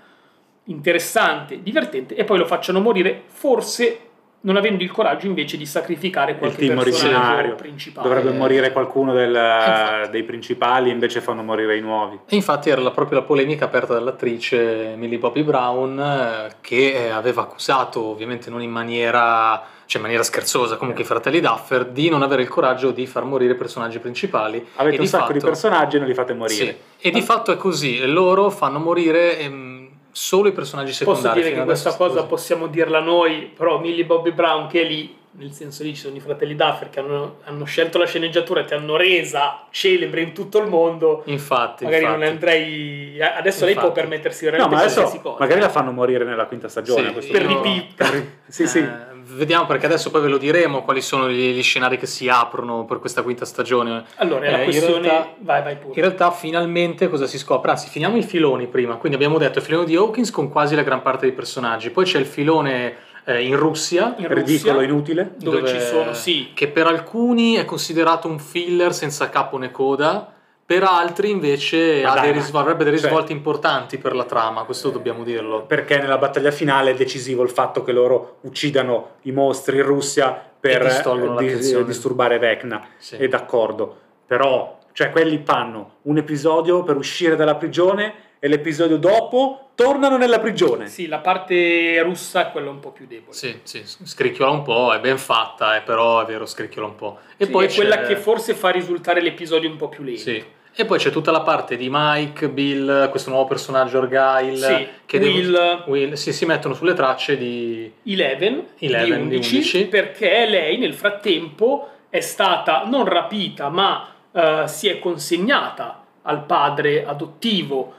interessante, 0.66 1.64
divertente 1.64 2.16
e 2.16 2.26
poi 2.26 2.38
lo 2.38 2.46
facciano 2.46 2.82
morire 2.82 3.24
forse 3.28 4.09
non 4.42 4.56
avendo 4.56 4.84
il 4.84 4.92
coraggio 4.92 5.28
invece 5.28 5.58
di 5.58 5.66
sacrificare 5.66 6.38
qualche 6.38 6.62
il 6.62 6.68
team 6.68 6.80
originario 6.80 7.56
principale. 7.56 8.08
Dovrebbe 8.08 8.32
morire 8.32 8.72
qualcuno 8.72 9.14
del, 9.14 10.08
dei 10.10 10.24
principali, 10.24 10.90
invece 10.90 11.20
fanno 11.20 11.44
morire 11.44 11.76
i 11.76 11.82
nuovi. 11.82 12.20
E 12.28 12.36
infatti 12.36 12.70
era 12.70 12.80
la, 12.80 12.92
proprio 12.92 13.20
la 13.20 13.26
polemica 13.26 13.66
aperta 13.66 13.94
dall'attrice 13.94 14.94
Millie 14.96 15.18
Bobby 15.18 15.44
Brown 15.44 16.00
eh, 16.00 16.56
che 16.62 16.94
eh, 16.94 17.10
aveva 17.10 17.42
accusato, 17.42 18.02
ovviamente 18.02 18.50
non 18.50 18.62
in 18.62 18.72
maniera, 18.72 19.62
cioè 19.86 19.98
in 19.98 20.02
maniera 20.04 20.24
scherzosa, 20.24 20.78
comunque 20.78 21.04
i 21.04 21.08
fratelli 21.08 21.42
Duffer, 21.42 21.86
di 21.86 22.08
non 22.08 22.22
avere 22.22 22.42
il 22.42 22.48
coraggio 22.48 22.92
di 22.92 23.06
far 23.08 23.26
morire 23.26 23.54
i 23.54 23.58
personaggi 23.58 24.00
principali. 24.00 24.66
Avete 24.76 24.96
e 24.96 25.00
un 25.02 25.06
sacco 25.06 25.26
fatto, 25.26 25.34
di 25.34 25.44
personaggi 25.44 25.96
e 25.98 26.00
non 26.00 26.08
li 26.08 26.14
fate 26.14 26.34
morire. 26.34 26.78
Sì, 26.98 27.08
e 27.08 27.12
di 27.12 27.22
fatto 27.22 27.52
è 27.52 27.58
così, 27.58 28.06
loro 28.06 28.50
fanno 28.50 28.80
morire... 28.80 29.38
Ehm, 29.40 29.79
solo 30.12 30.50
i 30.50 30.52
personaggi 30.52 30.94
secondari. 30.94 31.28
Posso 31.28 31.42
dire 31.42 31.54
che 31.54 31.64
questa 31.64 31.96
cosa 31.96 32.24
possiamo 32.24 32.68
dirla 32.68 33.00
noi, 33.00 33.52
però 33.56 33.80
Millie 33.80 34.06
Bobby 34.06 34.32
Brown 34.32 34.68
che 34.68 34.82
è 34.82 34.86
lì, 34.86 35.18
nel 35.32 35.52
senso 35.52 35.84
lì 35.84 35.94
ci 35.94 36.02
sono 36.02 36.16
i 36.16 36.20
fratelli 36.20 36.56
Duffer 36.56 36.90
che 36.90 37.00
hanno, 37.00 37.38
hanno 37.44 37.64
scelto 37.66 37.98
la 37.98 38.06
sceneggiatura 38.06 38.62
e 38.62 38.66
ti 38.66 38.74
hanno 38.74 38.96
resa 38.96 39.66
celebre 39.70 40.22
in 40.22 40.34
tutto 40.34 40.60
il 40.60 40.68
mondo. 40.68 41.24
Infatti. 41.26 41.84
Magari 41.84 42.04
infatti. 42.04 42.20
non 42.20 42.30
andrei... 42.30 43.22
Adesso 43.22 43.66
infatti. 43.66 43.66
lei 43.66 43.76
può 43.76 43.92
permettersi 43.92 44.46
veramente 44.46 44.76
no, 44.76 44.82
ma 44.82 44.86
adesso 44.86 45.20
cosa. 45.22 45.38
Magari 45.40 45.60
la 45.60 45.70
fanno 45.70 45.92
morire 45.92 46.26
nella 46.26 46.46
quinta 46.46 46.68
stagione. 46.68 47.22
Sì, 47.22 47.30
per 47.30 47.46
no. 47.46 47.62
ripippa. 47.62 48.06
sì, 48.48 48.68
sì. 48.68 48.80
Eh, 48.80 49.09
vediamo 49.24 49.66
perché 49.66 49.86
adesso 49.86 50.12
poi 50.12 50.22
ve 50.22 50.28
lo 50.28 50.38
diremo 50.38 50.84
quali 50.84 51.02
sono 51.02 51.30
gli, 51.30 51.54
gli 51.54 51.64
scenari 51.64 51.98
che 51.98 52.06
si 52.06 52.28
aprono 52.28 52.86
per 52.86 53.00
questa 53.00 53.22
quinta 53.22 53.46
stagione. 53.46 54.04
Allora, 54.16 54.46
eh, 54.46 54.52
la 54.52 54.64
questione... 54.64 54.96
In 54.96 55.04
realtà, 55.04 55.34
vai, 55.40 55.64
vai 55.64 55.78
pure. 55.78 55.94
In 55.96 56.02
realtà 56.02 56.32
finalmente 56.32 57.10
cosa 57.10 57.28
si 57.28 57.38
scopre? 57.38 57.72
Anzi, 57.72 57.90
finiamo 57.90 58.18
i 58.18 58.24
filoni 58.24 58.68
prima, 58.68 58.96
quindi 58.96 59.18
abbiamo 59.18 59.38
detto 59.38 59.60
il 59.60 59.64
filone 59.66 59.86
di 59.86 59.96
Hawkins 59.96 60.32
con 60.32 60.50
quasi 60.50 60.76
la 60.76 60.84
gran 60.84 61.02
parte 61.02 61.26
dei 61.26 61.36
personaggi, 61.36 61.90
poi 61.90 62.06
c'è 62.06 62.20
il 62.20 62.26
filone 62.26 62.96
eh, 63.26 63.44
in 63.44 63.56
Russia, 63.56 64.16
in 64.18 64.34
ridicolo, 64.34 64.82
inutile, 64.82 65.36
dove, 65.38 65.60
dove 65.60 65.70
ci 65.70 65.80
sono, 65.80 66.14
sì. 66.14 66.52
Che 66.54 66.68
per 66.68 66.88
alcuni 66.88 67.56
è 67.56 67.66
considerato 67.66 68.28
un 68.28 68.40
filler 68.40 68.94
senza 68.94 69.30
capo 69.30 69.58
né 69.58 69.72
coda 69.72 70.34
per 70.70 70.84
altri 70.84 71.32
invece 71.32 72.02
dai, 72.02 72.32
dei 72.32 72.44
avrebbe 72.54 72.84
dei 72.84 72.94
risvolti 72.94 73.30
cioè, 73.30 73.38
importanti 73.38 73.98
per 73.98 74.14
la 74.14 74.26
trama, 74.26 74.66
questo 74.66 74.92
dobbiamo 74.92 75.24
dirlo. 75.24 75.64
Perché 75.64 75.98
nella 75.98 76.20
battaglia 76.20 76.52
finale 76.52 76.92
è 76.92 76.94
decisivo 76.94 77.42
il 77.42 77.50
fatto 77.50 77.82
che 77.82 77.92
loro 77.92 78.38
uccidano 78.42 79.16
i 79.22 79.32
mostri 79.32 79.78
in 79.78 79.84
Russia 79.84 80.30
per 80.60 81.02
di, 81.40 81.84
disturbare 81.86 82.38
Vecna, 82.38 82.88
sì. 82.98 83.16
è 83.16 83.28
d'accordo. 83.28 83.98
Però, 84.28 84.78
cioè, 84.92 85.10
quelli 85.10 85.42
fanno 85.44 85.96
un 86.04 86.18
episodio 86.18 86.84
per 86.84 86.98
uscire 86.98 87.36
dalla 87.36 87.56
prigione 87.56 88.28
e 88.38 88.48
l'episodio 88.48 88.98
dopo 88.98 89.72
tornano 89.74 90.18
nella 90.18 90.40
prigione. 90.40 90.86
Sì, 90.86 91.08
la 91.08 91.18
parte 91.18 92.00
russa 92.04 92.50
è 92.50 92.52
quella 92.52 92.70
un 92.70 92.80
po' 92.80 92.92
più 92.92 93.08
debole. 93.08 93.34
Sì, 93.34 93.60
sì, 93.64 93.82
scricchiola 93.84 94.52
un 94.52 94.62
po', 94.62 94.94
è 94.94 95.00
ben 95.00 95.18
fatta, 95.18 95.78
eh, 95.78 95.82
però 95.82 96.22
è 96.22 96.26
vero, 96.26 96.46
scricchiola 96.46 96.86
un 96.86 96.96
po'. 96.96 97.18
E 97.38 97.46
sì, 97.46 97.52
poi 97.52 97.66
è 97.66 97.74
quella 97.74 98.02
che 98.02 98.16
forse 98.18 98.54
fa 98.54 98.70
risultare 98.70 99.20
l'episodio 99.20 99.68
un 99.68 99.76
po' 99.76 99.90
più 99.90 100.04
lento. 100.04 100.22
Sì. 100.22 100.58
E 100.76 100.86
poi 100.86 100.98
c'è 100.98 101.10
tutta 101.10 101.32
la 101.32 101.42
parte 101.42 101.76
di 101.76 101.88
Mike, 101.92 102.50
Bill, 102.50 103.10
questo 103.10 103.30
nuovo 103.32 103.46
personaggio 103.46 104.00
Argyle, 104.00 104.58
sì, 104.58 104.88
che 105.06 105.18
Will, 105.18 105.52
devo, 105.52 105.84
Will 105.88 106.14
si, 106.14 106.32
si, 106.32 106.46
mettono 106.46 106.74
sulle 106.74 106.94
tracce 106.94 107.38
di 107.38 107.92
Eleven, 108.04 108.66
Eleven 108.78 109.28
di 109.28 109.36
11, 109.36 109.56
11, 109.56 109.86
perché 109.88 110.46
lei 110.48 110.78
nel 110.78 110.94
frattempo 110.94 111.90
è 112.10 112.22
stata 112.22 112.84
non 112.86 113.06
rapita 113.06 113.70
ma 113.70 114.08
uh, 114.32 114.66
si 114.68 114.88
è 114.88 115.00
consegnata 115.00 116.06
al 116.22 116.46
padre 116.46 117.06
adottivo 117.06 117.96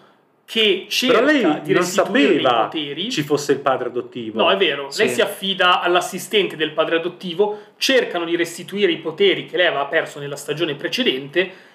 che 0.51 0.87
cerca 0.89 1.21
Però 1.21 1.27
lei 1.31 1.61
di 1.63 1.73
non 1.73 1.85
sapeva 1.85 2.51
i 2.51 2.65
poteri. 2.65 3.09
ci 3.09 3.23
fosse 3.23 3.53
il 3.53 3.61
padre 3.61 3.87
adottivo. 3.87 4.43
No, 4.43 4.51
è 4.51 4.57
vero. 4.57 4.91
Sì. 4.91 5.05
Lei 5.05 5.15
si 5.15 5.21
affida 5.21 5.81
all'assistente 5.81 6.57
del 6.57 6.73
padre 6.73 6.97
adottivo, 6.97 7.59
cercano 7.77 8.25
di 8.25 8.35
restituire 8.35 8.91
i 8.91 8.97
poteri 8.97 9.47
che 9.47 9.57
lei 9.57 9.67
aveva 9.67 9.85
perso 9.87 10.19
nella 10.19 10.35
stagione 10.35 10.75
precedente 10.75 11.69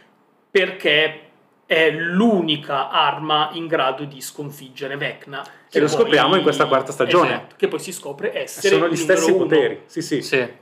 perché 0.56 1.20
è 1.66 1.92
l'unica 1.92 2.90
arma 2.90 3.50
in 3.54 3.68
grado 3.68 4.06
di 4.06 4.22
sconfiggere 4.22 4.96
Vecna. 4.96 5.44
E 5.70 5.80
lo 5.82 5.88
poi, 5.88 5.96
scopriamo 5.96 6.38
in 6.38 6.44
questa 6.44 6.66
quarta 6.66 6.94
stagione. 6.94 7.30
Esatto, 7.30 7.56
che 7.58 7.68
poi 7.68 7.80
si 7.80 7.92
scopre 7.92 8.34
essere 8.34 8.70
Sono 8.70 8.88
gli 8.88 8.96
stessi 8.96 9.32
uno. 9.32 9.44
poteri. 9.44 9.82
Sì, 9.86 10.02
sì. 10.02 10.22
sì. 10.22 10.38
Eh, 10.38 10.58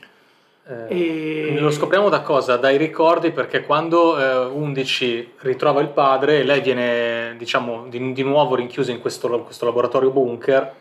e... 0.87 1.59
Lo 1.59 1.69
scopriamo 1.69 2.09
da 2.09 2.21
cosa? 2.21 2.57
Dai 2.57 2.77
ricordi 2.77 3.29
perché 3.29 3.61
quando 3.61 4.17
eh, 4.19 4.45
11 4.51 5.33
ritrova 5.41 5.79
il 5.81 5.89
padre, 5.89 6.41
lei 6.41 6.61
viene 6.61 7.35
diciamo 7.37 7.85
di, 7.87 8.13
di 8.13 8.23
nuovo 8.23 8.55
rinchiusa 8.55 8.91
in 8.91 8.99
questo, 8.99 9.43
questo 9.43 9.65
laboratorio 9.65 10.09
bunker 10.09 10.73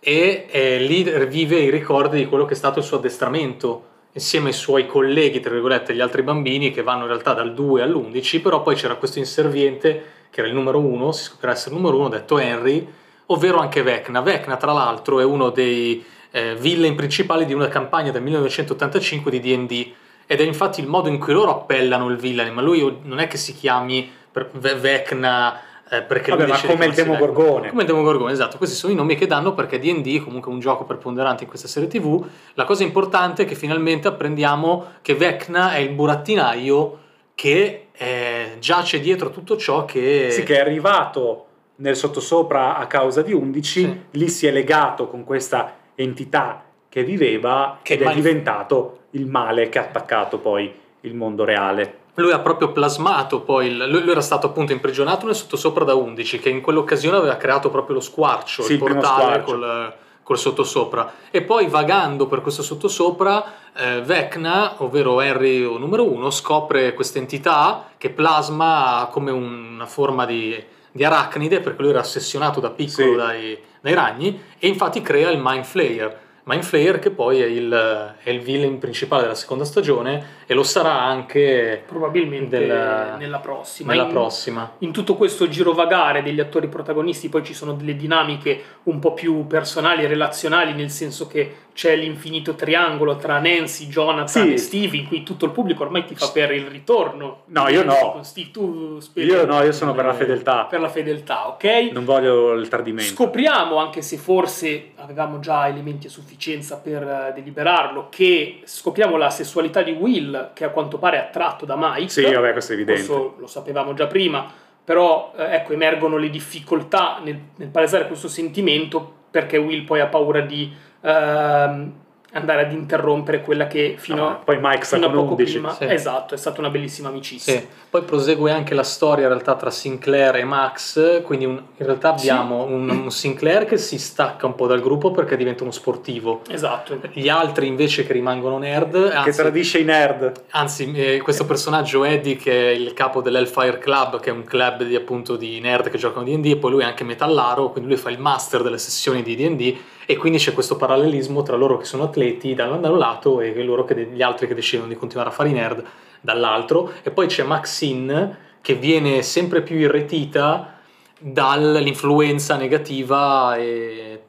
e 0.00 0.46
eh, 0.48 0.78
lì 0.78 1.02
rivive 1.02 1.56
i 1.58 1.68
ricordi 1.68 2.16
di 2.16 2.26
quello 2.26 2.46
che 2.46 2.54
è 2.54 2.56
stato 2.56 2.78
il 2.78 2.84
suo 2.86 2.96
addestramento 2.96 3.87
insieme 4.12 4.48
ai 4.48 4.54
suoi 4.54 4.86
colleghi, 4.86 5.40
tra 5.40 5.52
virgolette, 5.52 5.94
gli 5.94 6.00
altri 6.00 6.22
bambini 6.22 6.70
che 6.70 6.82
vanno 6.82 7.02
in 7.02 7.08
realtà 7.08 7.34
dal 7.34 7.54
2 7.54 7.82
all'11, 7.82 8.40
però 8.40 8.62
poi 8.62 8.74
c'era 8.74 8.96
questo 8.96 9.18
inserviente 9.18 10.16
che 10.30 10.40
era 10.40 10.48
il 10.48 10.54
numero 10.54 10.78
uno, 10.78 11.12
si 11.12 11.24
scoprirà 11.24 11.52
essere 11.52 11.74
il 11.74 11.80
numero 11.80 11.98
uno, 11.98 12.08
detto 12.08 12.38
Henry, 12.38 12.86
ovvero 13.26 13.58
anche 13.58 13.82
Vecna. 13.82 14.20
Vecna, 14.20 14.56
tra 14.56 14.72
l'altro, 14.72 15.20
è 15.20 15.24
uno 15.24 15.50
dei 15.50 16.04
eh, 16.30 16.54
villain 16.56 16.94
principali 16.94 17.46
di 17.46 17.54
una 17.54 17.68
campagna 17.68 18.10
del 18.10 18.22
1985 18.22 19.30
di 19.30 19.40
D&D 19.40 19.92
ed 20.26 20.40
è 20.40 20.44
infatti 20.44 20.80
il 20.80 20.86
modo 20.86 21.08
in 21.08 21.18
cui 21.18 21.32
loro 21.32 21.50
appellano 21.50 22.08
il 22.08 22.16
villain, 22.16 22.52
ma 22.52 22.60
lui 22.60 22.98
non 23.02 23.18
è 23.18 23.26
che 23.26 23.38
si 23.38 23.54
chiami 23.54 24.12
Vecna 24.52 25.60
eh, 25.90 26.02
perché 26.02 26.30
Vabbè, 26.30 26.46
ma 26.46 26.60
come 26.60 26.86
il 26.86 26.94
Demogorgone. 26.94 27.68
Come 27.68 27.82
il 27.82 27.86
Demogorgone, 27.88 28.32
esatto. 28.32 28.58
Questi 28.58 28.76
sono 28.76 28.92
i 28.92 28.96
nomi 28.96 29.14
che 29.16 29.26
danno 29.26 29.54
perché 29.54 29.78
D&D 29.78 30.20
è 30.20 30.22
comunque 30.22 30.52
un 30.52 30.60
gioco 30.60 30.84
preponderante 30.84 31.44
in 31.44 31.48
questa 31.48 31.68
serie 31.68 31.88
TV. 31.88 32.24
La 32.54 32.64
cosa 32.64 32.82
importante 32.82 33.42
è 33.42 33.46
che 33.46 33.54
finalmente 33.54 34.08
apprendiamo 34.08 34.86
che 35.02 35.14
Vecna 35.14 35.72
è 35.72 35.78
il 35.78 35.90
burattinaio 35.90 36.98
che 37.34 37.88
eh, 37.92 38.56
giace 38.58 39.00
dietro 39.00 39.30
tutto 39.30 39.56
ciò 39.56 39.84
che... 39.84 40.28
Sì, 40.30 40.42
che 40.42 40.56
è 40.56 40.60
arrivato 40.60 41.44
nel 41.76 41.96
sottosopra 41.96 42.76
a 42.76 42.86
causa 42.86 43.22
di 43.22 43.32
11, 43.32 43.80
Sì. 43.80 44.00
lì 44.12 44.28
si 44.28 44.46
è 44.46 44.50
legato 44.50 45.08
con 45.08 45.24
questa 45.24 45.74
entità 45.94 46.64
che 46.88 47.04
viveva 47.04 47.78
Che 47.82 47.94
ed 47.94 48.02
è 48.02 48.04
mai- 48.04 48.14
diventato 48.14 48.98
il 49.10 49.26
male 49.26 49.68
che 49.68 49.78
ha 49.78 49.82
attaccato 49.82 50.38
poi 50.38 50.72
il 51.02 51.14
mondo 51.14 51.44
reale. 51.44 52.06
Lui 52.18 52.32
ha 52.32 52.40
proprio 52.40 52.72
plasmato 52.72 53.40
poi, 53.42 53.68
il- 53.68 53.86
lui, 53.88 54.08
era 54.10 54.20
stato 54.20 54.48
appunto 54.48 54.72
imprigionato 54.72 55.24
nel 55.24 55.36
sottosopra 55.36 55.84
da 55.84 55.94
11 55.94 56.40
che 56.40 56.48
in 56.48 56.60
quell'occasione 56.60 57.16
aveva 57.16 57.36
creato 57.36 57.70
proprio 57.70 57.94
lo 57.96 58.00
squarcio, 58.00 58.62
Sì, 58.62 58.72
il 58.72 58.78
il 58.78 58.84
portale 58.84 59.22
squarcio. 59.24 59.44
col, 59.44 59.92
col 60.24 60.38
sottosopra 60.38 61.12
e 61.30 61.42
poi 61.42 61.68
vagando 61.68 62.26
per 62.26 62.40
questo 62.40 62.62
sottosopra 62.62 63.44
eh, 63.76 64.00
Vecna, 64.02 64.82
ovvero 64.82 65.20
Harry 65.20 65.62
o 65.62 65.78
numero 65.78 66.04
1, 66.10 66.30
scopre 66.30 66.92
questa 66.92 67.18
entità 67.18 67.90
che 67.96 68.10
plasma 68.10 69.08
come 69.12 69.30
una 69.30 69.86
forma 69.86 70.26
di, 70.26 70.60
di 70.90 71.04
arachnide 71.04 71.60
perché 71.60 71.80
lui 71.82 71.90
era 71.90 72.00
ossessionato 72.00 72.58
da 72.58 72.70
piccolo 72.70 73.10
Sì. 73.12 73.16
dai, 73.16 73.58
dai 73.80 73.94
ragni 73.94 74.42
e 74.58 74.66
infatti 74.66 75.00
crea 75.02 75.30
il 75.30 75.38
Mind 75.40 75.64
Flayer. 75.64 76.26
Mind 76.44 76.62
Flayer 76.64 76.98
che 76.98 77.10
poi 77.10 77.40
è 77.42 77.46
il, 77.46 78.14
è 78.22 78.30
il 78.30 78.40
villain 78.40 78.78
principale 78.78 79.20
della 79.22 79.34
seconda 79.34 79.64
stagione 79.64 80.36
e 80.50 80.54
lo 80.54 80.62
sarà 80.62 80.98
anche 81.02 81.82
Probabilmente 81.86 82.58
Del- 82.58 83.14
nella 83.18 83.38
prossima. 83.38 83.92
nella 83.92 84.04
In- 84.06 84.10
prossima. 84.12 84.72
in 84.78 84.92
tutto 84.92 85.14
questo 85.14 85.46
girovagare 85.46 86.22
degli 86.22 86.40
attori 86.40 86.68
protagonisti 86.68 87.28
poi 87.28 87.44
ci 87.44 87.52
sono 87.52 87.74
delle 87.74 87.94
dinamiche 87.96 88.62
un 88.84 88.98
po' 88.98 89.12
più 89.12 89.46
personali 89.46 90.04
e 90.04 90.06
relazionali, 90.06 90.72
nel 90.72 90.88
senso 90.90 91.26
che 91.26 91.54
c'è 91.74 91.94
l'infinito 91.96 92.54
triangolo 92.54 93.16
tra 93.16 93.38
Nancy, 93.38 93.86
Jonathan 93.88 94.26
Sì. 94.46 94.52
e 94.54 94.56
Steve, 94.56 94.96
in 94.96 95.06
cui 95.06 95.22
tutto 95.22 95.44
il 95.44 95.50
pubblico 95.52 95.82
ormai 95.84 96.04
ti 96.06 96.14
fa 96.16 96.30
per 96.32 96.50
il 96.52 96.66
ritorno. 96.66 97.42
No, 97.46 97.68
io 97.68 97.84
no. 97.84 97.94
Con 98.12 98.24
Steve, 98.24 98.50
tu 98.50 98.98
speri 99.00 99.26
Io 99.26 99.44
no, 99.44 99.62
io 99.62 99.70
sono 99.72 99.92
per 99.94 100.06
la 100.06 100.14
fedeltà, 100.14 100.64
per 100.64 100.80
la 100.80 100.88
fedeltà, 100.88 101.46
ok? 101.48 101.90
non 101.92 102.04
voglio 102.06 102.52
il 102.54 102.66
tradimento. 102.68 103.12
Scopriamo, 103.12 103.76
anche 103.76 104.00
se 104.02 104.16
forse 104.16 104.92
avevamo 104.96 105.38
già 105.40 105.68
elementi 105.68 106.06
a 106.06 106.10
sufficienza 106.10 106.78
per 106.78 107.02
eh, 107.02 107.32
deliberarlo, 107.34 108.06
che 108.10 108.60
scopriamo 108.64 109.16
la 109.16 109.30
sessualità 109.30 109.82
di 109.82 109.92
Will, 109.92 110.37
che 110.52 110.64
a 110.64 110.70
quanto 110.70 110.98
pare 110.98 111.16
è 111.16 111.20
attratto 111.20 111.64
da 111.64 111.76
Mike. 111.76 112.08
Sì, 112.08 112.22
vabbè, 112.22 112.52
questo 112.52 112.72
è 112.72 112.74
evidente. 112.74 113.04
Questo 113.04 113.36
lo 113.38 113.46
sapevamo 113.46 113.94
già 113.94 114.06
prima, 114.06 114.50
però 114.82 115.32
eh, 115.36 115.54
ecco, 115.54 115.72
emergono 115.72 116.16
le 116.16 116.30
difficoltà 116.30 117.20
nel, 117.22 117.38
nel 117.56 117.68
palesare 117.68 118.06
questo 118.06 118.28
sentimento 118.28 119.16
perché 119.30 119.56
Will 119.58 119.84
poi 119.84 120.00
ha 120.00 120.06
paura 120.06 120.40
di 120.40 120.72
ehm, 121.00 121.92
andare 122.32 122.62
ad 122.66 122.72
interrompere 122.72 123.40
quella 123.40 123.66
che 123.66 123.94
fino, 123.96 124.16
No, 124.28 124.40
poi 124.44 124.58
Mike 124.60 124.84
fino 124.84 125.06
a 125.06 125.10
poco 125.10 125.30
11. 125.32 125.52
prima... 125.52 125.72
sì. 125.74 125.84
Esatto, 125.84 126.34
è 126.34 126.36
stata 126.36 126.60
una 126.60 126.68
bellissima 126.68 127.08
amicizia. 127.08 127.54
Sì. 127.54 127.66
Poi 127.88 128.02
prosegue 128.02 128.50
anche 128.52 128.74
la 128.74 128.82
storia 128.82 129.24
in 129.24 129.30
realtà 129.30 129.54
tra 129.54 129.70
Sinclair 129.70 130.36
e 130.36 130.44
Max, 130.44 131.22
quindi 131.22 131.46
un- 131.46 131.62
in 131.78 131.86
realtà 131.86 132.10
abbiamo 132.10 132.64
un, 132.64 132.88
un 132.90 133.10
Sinclair 133.10 133.64
che 133.64 133.78
si 133.78 133.98
stacca 133.98 134.44
un 134.46 134.54
po' 134.54 134.66
dal 134.66 134.80
gruppo 134.82 135.10
perché 135.10 135.36
diventa 135.38 135.62
uno 135.62 135.72
sportivo. 135.72 136.42
Esatto. 136.50 136.98
Gli 137.12 137.28
altri 137.30 137.66
invece 137.66 138.04
che 138.06 138.12
rimangono 138.12 138.58
nerd, 138.58 139.08
Che 139.10 139.14
anzi, 139.16 139.38
tradisce 139.40 139.78
i 139.78 139.84
nerd. 139.84 140.32
anzi, 140.50 140.92
eh, 140.92 141.20
questo 141.22 141.46
personaggio 141.46 142.04
Eddie 142.04 142.36
che 142.36 142.52
è 142.52 142.74
il 142.74 142.92
capo 142.92 143.22
dell'Hellfire 143.22 143.78
Club, 143.78 144.20
che 144.20 144.28
è 144.28 144.32
un 144.32 144.44
club 144.44 144.82
di, 144.82 144.94
appunto 144.94 145.36
di 145.36 145.58
nerd 145.60 145.88
che 145.88 145.96
giocano 145.96 146.24
D&D 146.26 146.44
e 146.46 146.56
poi 146.56 146.70
lui 146.72 146.82
è 146.82 146.84
anche 146.84 147.04
metallaro, 147.04 147.70
quindi 147.70 147.88
lui 147.88 147.98
fa 147.98 148.10
il 148.10 148.18
master 148.18 148.62
delle 148.62 148.78
sessioni 148.78 149.22
di 149.22 149.34
D&D 149.34 149.76
e 150.10 150.16
quindi 150.16 150.38
c'è 150.38 150.54
questo 150.54 150.76
parallelismo 150.76 151.42
tra 151.42 151.54
loro 151.54 151.76
che 151.76 151.84
sono 151.84 152.04
atleti 152.04 152.54
da 152.54 152.64
un 152.64 152.96
lato 152.96 153.42
e 153.42 153.52
loro 153.62 153.84
che 153.84 154.08
gli 154.10 154.22
altri 154.22 154.46
che 154.46 154.54
decidono 154.54 154.88
di 154.88 154.94
continuare 154.94 155.28
a 155.28 155.32
fare 155.32 155.50
i 155.50 155.52
nerd 155.52 155.84
dall'altro 156.22 156.90
e 157.02 157.10
poi 157.10 157.26
c'è 157.26 157.42
Maxine 157.42 158.38
che 158.62 158.72
viene 158.74 159.20
sempre 159.20 159.60
più 159.60 159.76
irretita 159.76 160.78
dall'influenza 161.18 162.56
negativa 162.56 163.54
e 163.58 164.22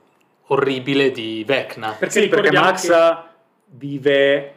orribile 0.47 1.11
di 1.11 1.45
Vecna. 1.47 1.95
Perché 1.97 2.23
Sì, 2.23 2.27
perché 2.27 2.51
Max 2.51 2.87
che- 2.89 3.15
vive 3.67 4.53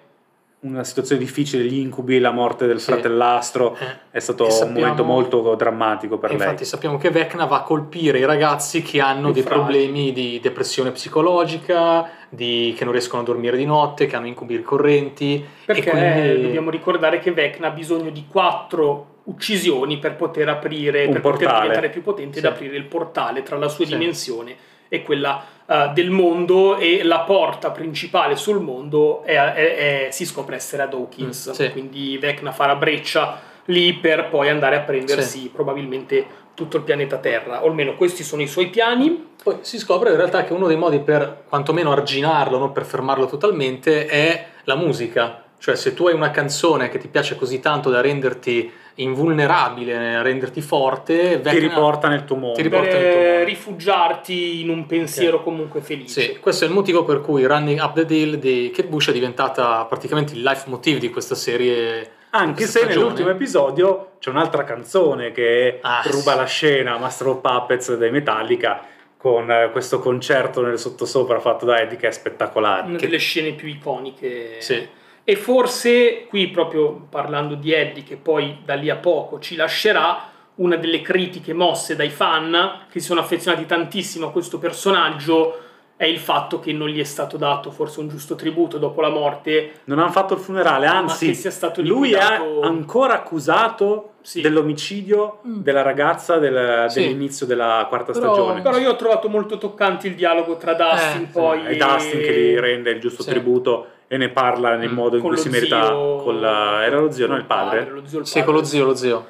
una 0.65 0.85
situazione 0.85 1.21
difficile, 1.21 1.65
gli 1.65 1.79
incubi, 1.79 2.21
la 2.21 2.31
morte 2.31 2.67
del 2.69 2.79
Sì. 2.79 2.93
fratellastro. 2.93 3.77
Eh, 3.77 3.87
È 4.13 4.19
stato 4.21 4.45
e 4.45 4.47
un 4.47 4.53
sappiamo- 4.53 4.79
momento 4.81 5.05
molto 5.05 5.55
drammatico 5.57 6.19
per 6.19 6.31
E 6.31 6.35
lei. 6.37 6.43
infatti 6.47 6.65
sappiamo 6.65 6.99
che 6.99 7.11
Vecna 7.11 7.47
va 7.47 7.57
a 7.57 7.63
colpire 7.63 8.19
i 8.21 8.25
ragazzi 8.25 8.81
che 8.81 9.01
hanno 9.01 9.33
Più 9.33 9.33
dei 9.33 9.43
fragili. 9.43 9.65
problemi 9.65 10.13
di 10.13 10.39
depressione 10.41 10.93
psicologica, 10.93 12.09
di- 12.29 12.75
che 12.77 12.85
non 12.85 12.93
riescono 12.93 13.23
a 13.23 13.25
dormire 13.25 13.57
di 13.57 13.65
notte, 13.65 14.07
che 14.07 14.15
hanno 14.15 14.29
incubi 14.29 14.55
ricorrenti. 14.55 15.45
Perché 15.65 15.91
e 15.91 15.91
quindi... 15.91 16.43
dobbiamo 16.43 16.71
ricordare 16.71 17.19
che 17.19 17.33
Vecna 17.33 17.67
ha 17.69 17.71
bisogno 17.71 18.11
di 18.11 18.25
quattro 18.31 19.07
uccisioni 19.25 19.99
per 19.99 20.15
poter 20.15 20.49
aprire, 20.49 21.07
Un 21.07 21.13
per 21.13 21.21
poter 21.23 21.39
portale. 21.39 21.61
diventare 21.63 21.91
più 21.91 22.03
potente 22.03 22.39
ed 22.39 22.45
Sì. 22.45 22.51
aprire 22.51 22.77
il 22.77 22.85
portale 22.85 23.43
tra 23.43 23.57
la 23.57 23.69
sua 23.69 23.85
Sì. 23.85 23.93
dimensione 23.93 24.55
e 24.93 25.03
quella 25.03 25.43
eh, 25.65 25.91
del 25.95 26.11
mondo 26.11 26.77
e 26.77 27.03
la 27.03 27.21
porta 27.21 27.71
principale 27.71 28.37
sul 28.37 28.61
mondo 28.61 29.23
è- 29.25 29.37
è- 29.37 30.07
è- 30.07 30.11
si 30.11 30.27
scopre 30.27 30.57
essere 30.57 30.83
ad 30.83 30.93
Hawkins. 30.93 31.49
Mm, 31.49 31.53
sì. 31.53 31.71
Quindi 31.71 32.19
Vecna 32.19 32.53
fa 32.53 32.67
la 32.67 32.75
breccia 32.77 33.41
lì 33.67 33.95
per 33.95 34.29
poi 34.29 34.51
andare 34.51 34.77
a 34.77 34.81
prendersi 34.81 35.49
probabilmente 35.51 36.27
tutto 36.55 36.77
il 36.77 36.83
pianeta 36.83 37.17
Terra, 37.17 37.65
o 37.65 37.69
almeno 37.69 37.95
questi 37.97 38.23
sono 38.23 38.43
i 38.43 38.47
suoi 38.47 38.69
piani. 38.69 39.29
Poi 39.43 39.59
si 39.63 39.79
scopre 39.79 40.11
in 40.11 40.17
realtà 40.17 40.45
che 40.45 40.53
uno 40.53 40.67
dei 40.67 40.77
modi 40.77 41.01
per 41.01 41.45
quantomeno 41.49 41.91
arginarlo, 41.91 42.59
non 42.59 42.73
per 42.73 42.85
fermarlo 42.85 43.25
totalmente, 43.25 44.05
è 44.07 44.45
la 44.65 44.77
musica. 44.77 45.42
Cioè 45.63 45.77
se 45.77 45.95
tu 45.95 46.09
hai 46.09 46.15
una 46.15 46.33
canzone 46.33 46.89
che 46.89 46.99
ti 46.99 47.07
piace 47.07 47.37
così 47.37 47.61
tanto 47.61 47.89
da 47.89 48.01
renderti 48.01 48.69
invulnerabile, 48.97 50.17
a 50.17 50.21
renderti 50.23 50.61
forte, 50.61 51.41
Ti 51.41 51.59
riporta 51.61 52.09
nel 52.09 52.25
tuo 52.25 52.35
mondo. 52.35 52.57
Ti 52.57 52.63
riporta 52.63 52.89
per 52.89 53.01
nel 53.01 53.13
tuo 53.13 53.23
mondo. 53.23 53.45
rifugiarti 53.45 54.61
in 54.61 54.71
un 54.71 54.87
pensiero 54.87 55.41
comunque 55.45 55.81
felice. 55.81 56.21
Sì, 56.21 56.39
questo 56.41 56.65
è 56.65 56.67
il 56.69 56.75
motivo 56.75 57.05
per 57.05 57.21
cui 57.21 57.45
Running 57.47 57.81
Up 57.81 57.95
the 57.95 58.05
Deal 58.05 58.39
di 58.39 58.73
Kate 58.75 58.89
Bush 58.89 59.11
è 59.11 59.13
diventata 59.13 59.85
praticamente 59.85 60.35
il 60.35 60.43
life 60.43 60.69
motive 60.69 60.99
di 60.99 61.11
questa 61.11 61.37
serie. 61.37 62.11
Anche 62.31 62.55
questa 62.55 62.79
se 62.81 62.85
stagione. 62.85 62.95
nell'ultimo 63.01 63.31
episodio 63.31 64.11
c'è 64.19 64.31
un'altra 64.31 64.65
canzone 64.65 65.31
che 65.31 65.79
Ah, 65.83 66.03
ruba 66.07 66.33
sì. 66.33 66.37
la 66.39 66.45
scena, 66.45 66.99
Master 66.99 67.27
of 67.29 67.41
Puppets 67.41 67.95
dei 67.97 68.11
Metallica, 68.11 68.81
con 69.17 69.49
eh, 69.49 69.69
questo 69.71 70.01
concerto 70.01 70.61
nel 70.63 70.79
sottosopra 70.79 71.39
fatto 71.39 71.67
da 71.67 71.81
Eddie 71.81 71.97
che 71.99 72.09
è 72.09 72.11
spettacolare. 72.11 72.89
una 72.89 72.97
Che- 72.97 73.07
delle 73.07 73.19
scene 73.19 73.53
più 73.53 73.69
iconiche. 73.69 74.57
Sì. 74.59 74.89
E 75.25 75.37
forse 75.37 76.27
qui, 76.29 76.49
proprio 76.49 77.07
parlando 77.09 77.55
di 77.55 77.73
Eddie, 77.73 78.03
che 78.03 78.17
poi 78.17 78.59
da 78.65 78.75
lì 78.75 78.91
a 78.91 78.97
poco 78.97 79.39
ci 79.39 79.55
lascerà, 79.55 80.31
una 80.57 80.77
delle 80.77 81.01
critiche 81.01 81.53
mosse 81.55 81.97
dai 81.97 82.11
fan 82.11 82.81
che 82.91 83.01
si 83.01 83.07
sono 83.07 83.21
affezionati 83.21 83.65
tantissimo 83.65 84.27
a 84.27 84.33
questo 84.33 84.59
personaggio 84.59 85.59
è 85.97 86.05
il 86.05 86.19
fatto 86.19 86.59
che 86.59 86.73
non 86.73 86.89
gli 86.89 86.99
è 86.99 87.05
stato 87.05 87.37
dato 87.37 87.71
forse 87.71 88.01
un 88.01 88.09
giusto 88.09 88.35
tributo 88.35 88.77
dopo 88.79 89.01
la 89.01 89.09
morte. 89.09 89.81
Non 89.85 90.01
hanno 90.01 90.11
fatto 90.11 90.35
il 90.35 90.41
funerale, 90.41 90.87
Ma 90.87 90.97
anzi, 90.97 91.29
che 91.29 91.35
sia 91.35 91.51
stato 91.53 91.81
lui 91.81 92.13
è 92.13 92.21
ancora 92.21 93.15
accusato 93.15 94.09
Sì. 94.21 94.41
dell'omicidio 94.41 95.39
Mm. 95.47 95.61
della 95.63 95.83
ragazza 95.83 96.39
del- 96.39 96.87
Sì. 96.89 97.01
dell'inizio 97.03 97.47
della 97.47 97.87
quarta 97.89 98.13
Però- 98.13 98.35
stagione. 98.35 98.61
Però 98.63 98.79
io 98.79 98.91
ho 98.91 98.97
trovato 98.97 99.29
molto 99.29 99.59
toccante 99.59 100.09
il 100.09 100.15
dialogo 100.17 100.57
tra 100.57 100.75
Dustin 100.75 101.23
Eh, 101.23 101.27
poi 101.33 101.65
è 101.65 101.77
Dustin 101.77 102.21
che 102.21 102.33
gli 102.33 102.59
rende 102.59 102.91
il 102.91 103.01
giusto 103.01 103.23
Sì. 103.23 103.31
tributo 103.31 103.87
e 104.13 104.19
ne 104.19 104.29
parla 104.29 104.77
nel 104.77 104.91
Mm. 104.91 104.95
modo 104.95 105.17
in 105.17 105.23
cui 105.23 105.39
si 105.39 105.49
merita 105.49 105.91
la- 105.91 106.85
era 106.85 106.99
lo 107.01 107.11
zio, 107.11 107.27
non 107.27 107.39
il 107.39 107.47
padre. 107.47 107.89
lo 107.89 108.03
zio, 108.07 108.19
il 108.19 108.27
Sì, 108.27 108.41
padre. 108.41 108.45
con 108.53 108.61
lo 108.61 108.65
zio, 108.67 108.85
lo 108.85 108.95
zio. 108.95 109.27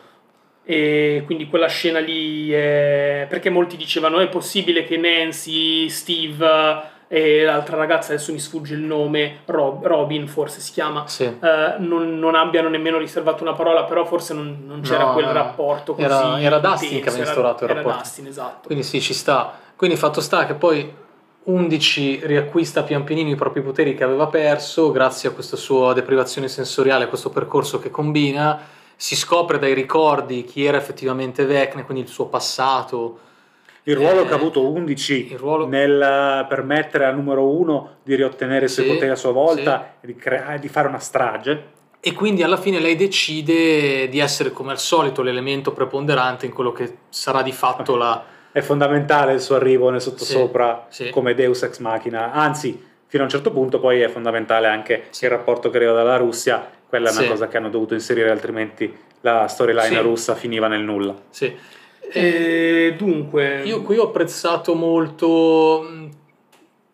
E 0.65 1.23
quindi 1.25 1.47
quella 1.47 1.69
scena 1.69 2.01
lì 2.01 2.51
è... 2.51 3.27
perché 3.29 3.49
molti 3.49 3.77
dicevano 3.77 4.19
è 4.19 4.27
possibile 4.29 4.83
che 4.85 4.97
Nancy, 4.97 5.89
Steve 5.89 6.91
e 7.07 7.45
l'altra 7.45 7.77
ragazza, 7.77 8.13
adesso 8.13 8.33
mi 8.33 8.41
sfugge 8.41 8.75
il 8.75 8.81
nome, 8.81 9.43
Rob- 9.45 9.87
Robin 9.87 10.27
forse 10.27 10.59
si 10.59 10.73
chiama, 10.73 11.07
Sì. 11.07 11.25
eh, 11.27 11.75
non, 11.79 12.19
non 12.19 12.35
abbiano 12.35 12.69
nemmeno 12.69 12.99
riservato 12.99 13.45
una 13.45 13.53
parola, 13.53 13.85
però 13.85 14.05
forse 14.05 14.35
non, 14.35 14.65
non 14.67 14.81
c'era 14.81 15.05
No, 15.05 15.13
quel 15.13 15.27
no. 15.27 15.33
rapporto 15.33 15.95
così 15.95 16.05
Era- 16.07 16.41
era 16.41 16.59
Dustin 16.59 16.89
che 16.89 17.09
aveva 17.09 17.13
era- 17.13 17.23
instaurato 17.23 17.65
il 17.65 17.71
era 17.71 17.79
rapporto. 17.79 17.99
Dustin, 18.03 18.27
esatto. 18.27 18.67
Quindi 18.67 18.83
sì, 18.83 19.01
ci 19.01 19.15
sta. 19.15 19.61
Quindi 19.77 19.97
fatto 19.97 20.21
sta 20.21 20.45
che 20.47 20.55
poi 20.55 20.93
11 21.45 22.21
riacquista 22.25 22.83
pian 22.83 23.03
pianino 23.03 23.31
i 23.31 23.35
propri 23.35 23.63
poteri 23.63 23.95
che 23.95 24.05
aveva 24.05 24.29
perso 24.29 24.93
grazie 24.93 25.29
a 25.29 25.33
questa 25.33 25.57
sua 25.57 25.93
deprivazione 25.93 26.47
sensoriale, 26.49 27.05
a 27.05 27.09
questo 27.09 27.31
percorso 27.31 27.81
che 27.81 27.91
combina 27.91 28.61
si 28.95 29.17
scopre 29.17 29.59
dai 29.59 29.75
ricordi 29.75 30.45
chi 30.45 30.65
era 30.65 30.77
effettivamente 30.77 31.45
Vecna, 31.45 31.83
quindi 31.85 32.05
il 32.05 32.09
suo 32.09 32.27
passato. 32.27 33.19
Il 33.85 33.97
ruolo 33.97 34.23
Eh, 34.23 34.27
che 34.27 34.33
ha 34.33 34.37
avuto 34.37 34.65
11 34.71 35.33
il 35.33 35.39
ruolo- 35.39 35.67
nel 35.67 36.47
permettere 36.49 37.07
al 37.07 37.17
numero 37.17 37.49
1 37.49 37.97
di 38.05 38.15
riottenere 38.15 38.67
i 38.67 38.69
suoi 38.69 38.87
Sì, 38.87 38.93
poteri 38.93 39.11
a 39.11 39.17
sua 39.17 39.33
volta 39.33 39.95
e 40.01 40.07
di, 40.07 40.15
crea- 40.15 40.57
di 40.57 40.69
fare 40.69 40.87
una 40.87 41.01
strage. 41.01 41.71
E 41.99 42.13
quindi 42.13 42.45
alla 42.45 42.57
fine 42.57 42.79
lei 42.79 42.95
decide 42.95 44.09
di 44.09 44.21
essere 44.21 44.53
come 44.53 44.71
al 44.71 44.79
solito 44.79 45.23
l'elemento 45.23 45.73
preponderante 45.73 46.47
in 46.47 46.53
quello 46.53 46.71
che 46.71 46.99
sarà 47.09 47.43
di 47.43 47.53
fatto 47.53 47.97
la... 47.97 48.25
È 48.53 48.61
fondamentale 48.61 49.33
il 49.33 49.41
suo 49.41 49.57
arrivo 49.57 49.89
nel 49.91 50.01
sottosopra 50.03 50.87
Sì, 50.91 51.05
sì. 51.07 51.11
come 51.11 51.35
Deus 51.35 51.63
ex 51.63 51.79
machina, 51.79 52.33
anzi, 52.33 52.91
fino 53.07 53.23
a 53.23 53.27
un 53.27 53.33
certo 53.33 53.51
punto 53.51 53.81
poi 53.81 54.01
è 54.01 54.09
fondamentale 54.09 54.67
anche 54.67 55.09
il 55.21 55.29
rapporto 55.31 55.71
che 55.71 55.79
arriva 55.79 55.93
dalla 55.93 56.17
Russia, 56.17 56.67
quella 56.89 57.09
è 57.09 57.13
una 57.13 57.23
Sì. 57.23 57.29
cosa 57.29 57.49
che 57.49 57.57
hanno 57.57 57.71
dovuto 57.71 57.95
inserire, 57.95 58.31
altrimenti 58.31 58.95
la 59.23 59.47
storyline 59.49 59.97
Sì. 59.97 60.03
russa 60.03 60.35
finiva 60.35 60.69
nel 60.69 60.83
nulla. 60.83 61.15
Sì. 61.31 61.55
E 62.15 62.95
dunque, 62.99 63.63
Io 63.65 63.81
qui 63.83 63.97
ho 63.97 64.05
apprezzato 64.05 64.75
molto, 64.75 65.87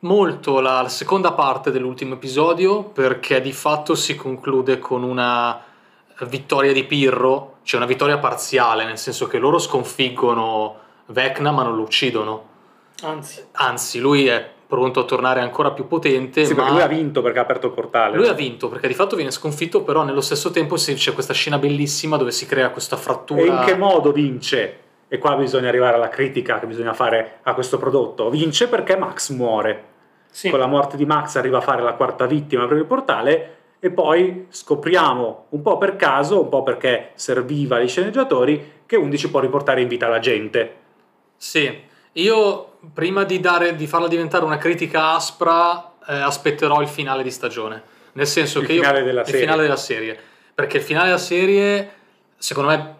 molto 0.00 0.60
la, 0.60 0.82
la 0.82 0.88
seconda 0.88 1.32
parte 1.32 1.72
dell'ultimo 1.72 2.14
episodio 2.14 2.84
perché 2.84 3.40
di 3.40 3.52
fatto 3.52 3.96
si 3.96 4.14
conclude 4.14 4.78
con 4.78 5.02
una 5.02 5.60
vittoria 6.28 6.72
di 6.72 6.84
Pirro, 6.84 7.56
cioè 7.64 7.78
una 7.80 7.88
vittoria 7.88 8.18
parziale, 8.18 8.84
nel 8.84 8.98
senso 8.98 9.26
che 9.26 9.38
loro 9.38 9.58
sconfiggono 9.58 10.86
Vecna 11.10 11.50
ma 11.50 11.62
non 11.62 11.76
lo 11.76 11.82
uccidono. 11.82 12.44
anzi, 13.02 13.44
Anzi, 13.52 13.98
lui 14.00 14.26
è 14.26 14.46
pronto 14.66 15.00
a 15.00 15.04
tornare 15.04 15.40
ancora 15.40 15.70
più 15.70 15.86
potente, 15.86 16.44
Sì, 16.44 16.52
ma 16.52 16.58
perché 16.64 16.72
lui 16.72 16.82
ha 16.82 16.86
vinto 16.86 17.22
perché 17.22 17.38
ha 17.38 17.42
aperto 17.42 17.66
il 17.68 17.72
portale. 17.72 18.16
lui 18.16 18.26
no? 18.26 18.30
ha 18.32 18.34
vinto 18.34 18.68
perché 18.68 18.86
di 18.88 18.94
fatto 18.94 19.16
viene 19.16 19.30
sconfitto, 19.30 19.82
però 19.82 20.02
nello 20.02 20.20
stesso 20.20 20.50
tempo 20.50 20.76
si- 20.76 20.92
c'è 20.94 21.14
questa 21.14 21.32
scena 21.32 21.58
bellissima 21.58 22.16
dove 22.18 22.30
si 22.32 22.44
crea 22.44 22.68
questa 22.70 22.96
frattura. 22.96 23.40
E 23.40 23.46
in 23.46 23.62
che 23.64 23.76
modo 23.76 24.12
vince? 24.12 24.78
E 25.08 25.16
qua 25.16 25.36
bisogna 25.36 25.68
arrivare 25.68 25.94
alla 25.96 26.08
critica 26.10 26.58
che 26.58 26.66
bisogna 26.66 26.92
fare 26.92 27.38
a 27.44 27.54
questo 27.54 27.78
prodotto. 27.78 28.28
Vince 28.28 28.68
perché 28.68 28.96
Max 28.96 29.30
muore. 29.30 29.84
sì. 30.30 30.50
Con 30.50 30.58
la 30.58 30.66
morte 30.66 30.98
di 30.98 31.06
Max 31.06 31.36
arriva 31.36 31.56
a 31.58 31.62
fare 31.62 31.80
la 31.82 31.94
quarta 31.94 32.26
vittima 32.26 32.66
per 32.66 32.76
il 32.76 32.84
portale 32.84 33.56
e 33.80 33.90
poi 33.90 34.46
scopriamo 34.50 35.46
un 35.48 35.62
po' 35.62 35.78
per 35.78 35.96
caso, 35.96 36.42
un 36.42 36.48
po' 36.50 36.62
perché 36.62 37.12
serviva 37.14 37.76
agli 37.76 37.88
sceneggiatori, 37.88 38.82
che 38.84 38.96
11 38.96 39.30
può 39.30 39.40
riportare 39.40 39.80
in 39.80 39.88
vita 39.88 40.06
la 40.08 40.18
gente. 40.18 40.74
Sì, 41.38 41.80
io 42.12 42.72
prima 42.92 43.24
di, 43.24 43.38
dare, 43.40 43.74
di 43.76 43.86
farla 43.86 44.08
diventare 44.08 44.44
una 44.44 44.58
critica 44.58 45.12
aspra 45.14 45.92
eh, 46.06 46.14
aspetterò 46.14 46.80
il 46.82 46.88
finale 46.88 47.22
di 47.22 47.30
stagione. 47.30 47.82
Nel 48.12 48.26
senso 48.26 48.60
Il 48.60 48.66
che 48.66 48.72
io- 48.72 48.82
finale 48.82 49.02
della 49.04 49.20
il 49.20 49.26
serie. 49.26 49.40
finale 49.40 49.62
della 49.62 49.76
serie. 49.76 50.18
Perché 50.54 50.78
il 50.78 50.82
finale 50.82 51.06
della 51.06 51.18
serie, 51.18 51.90
secondo 52.36 52.70
me, 52.70 52.94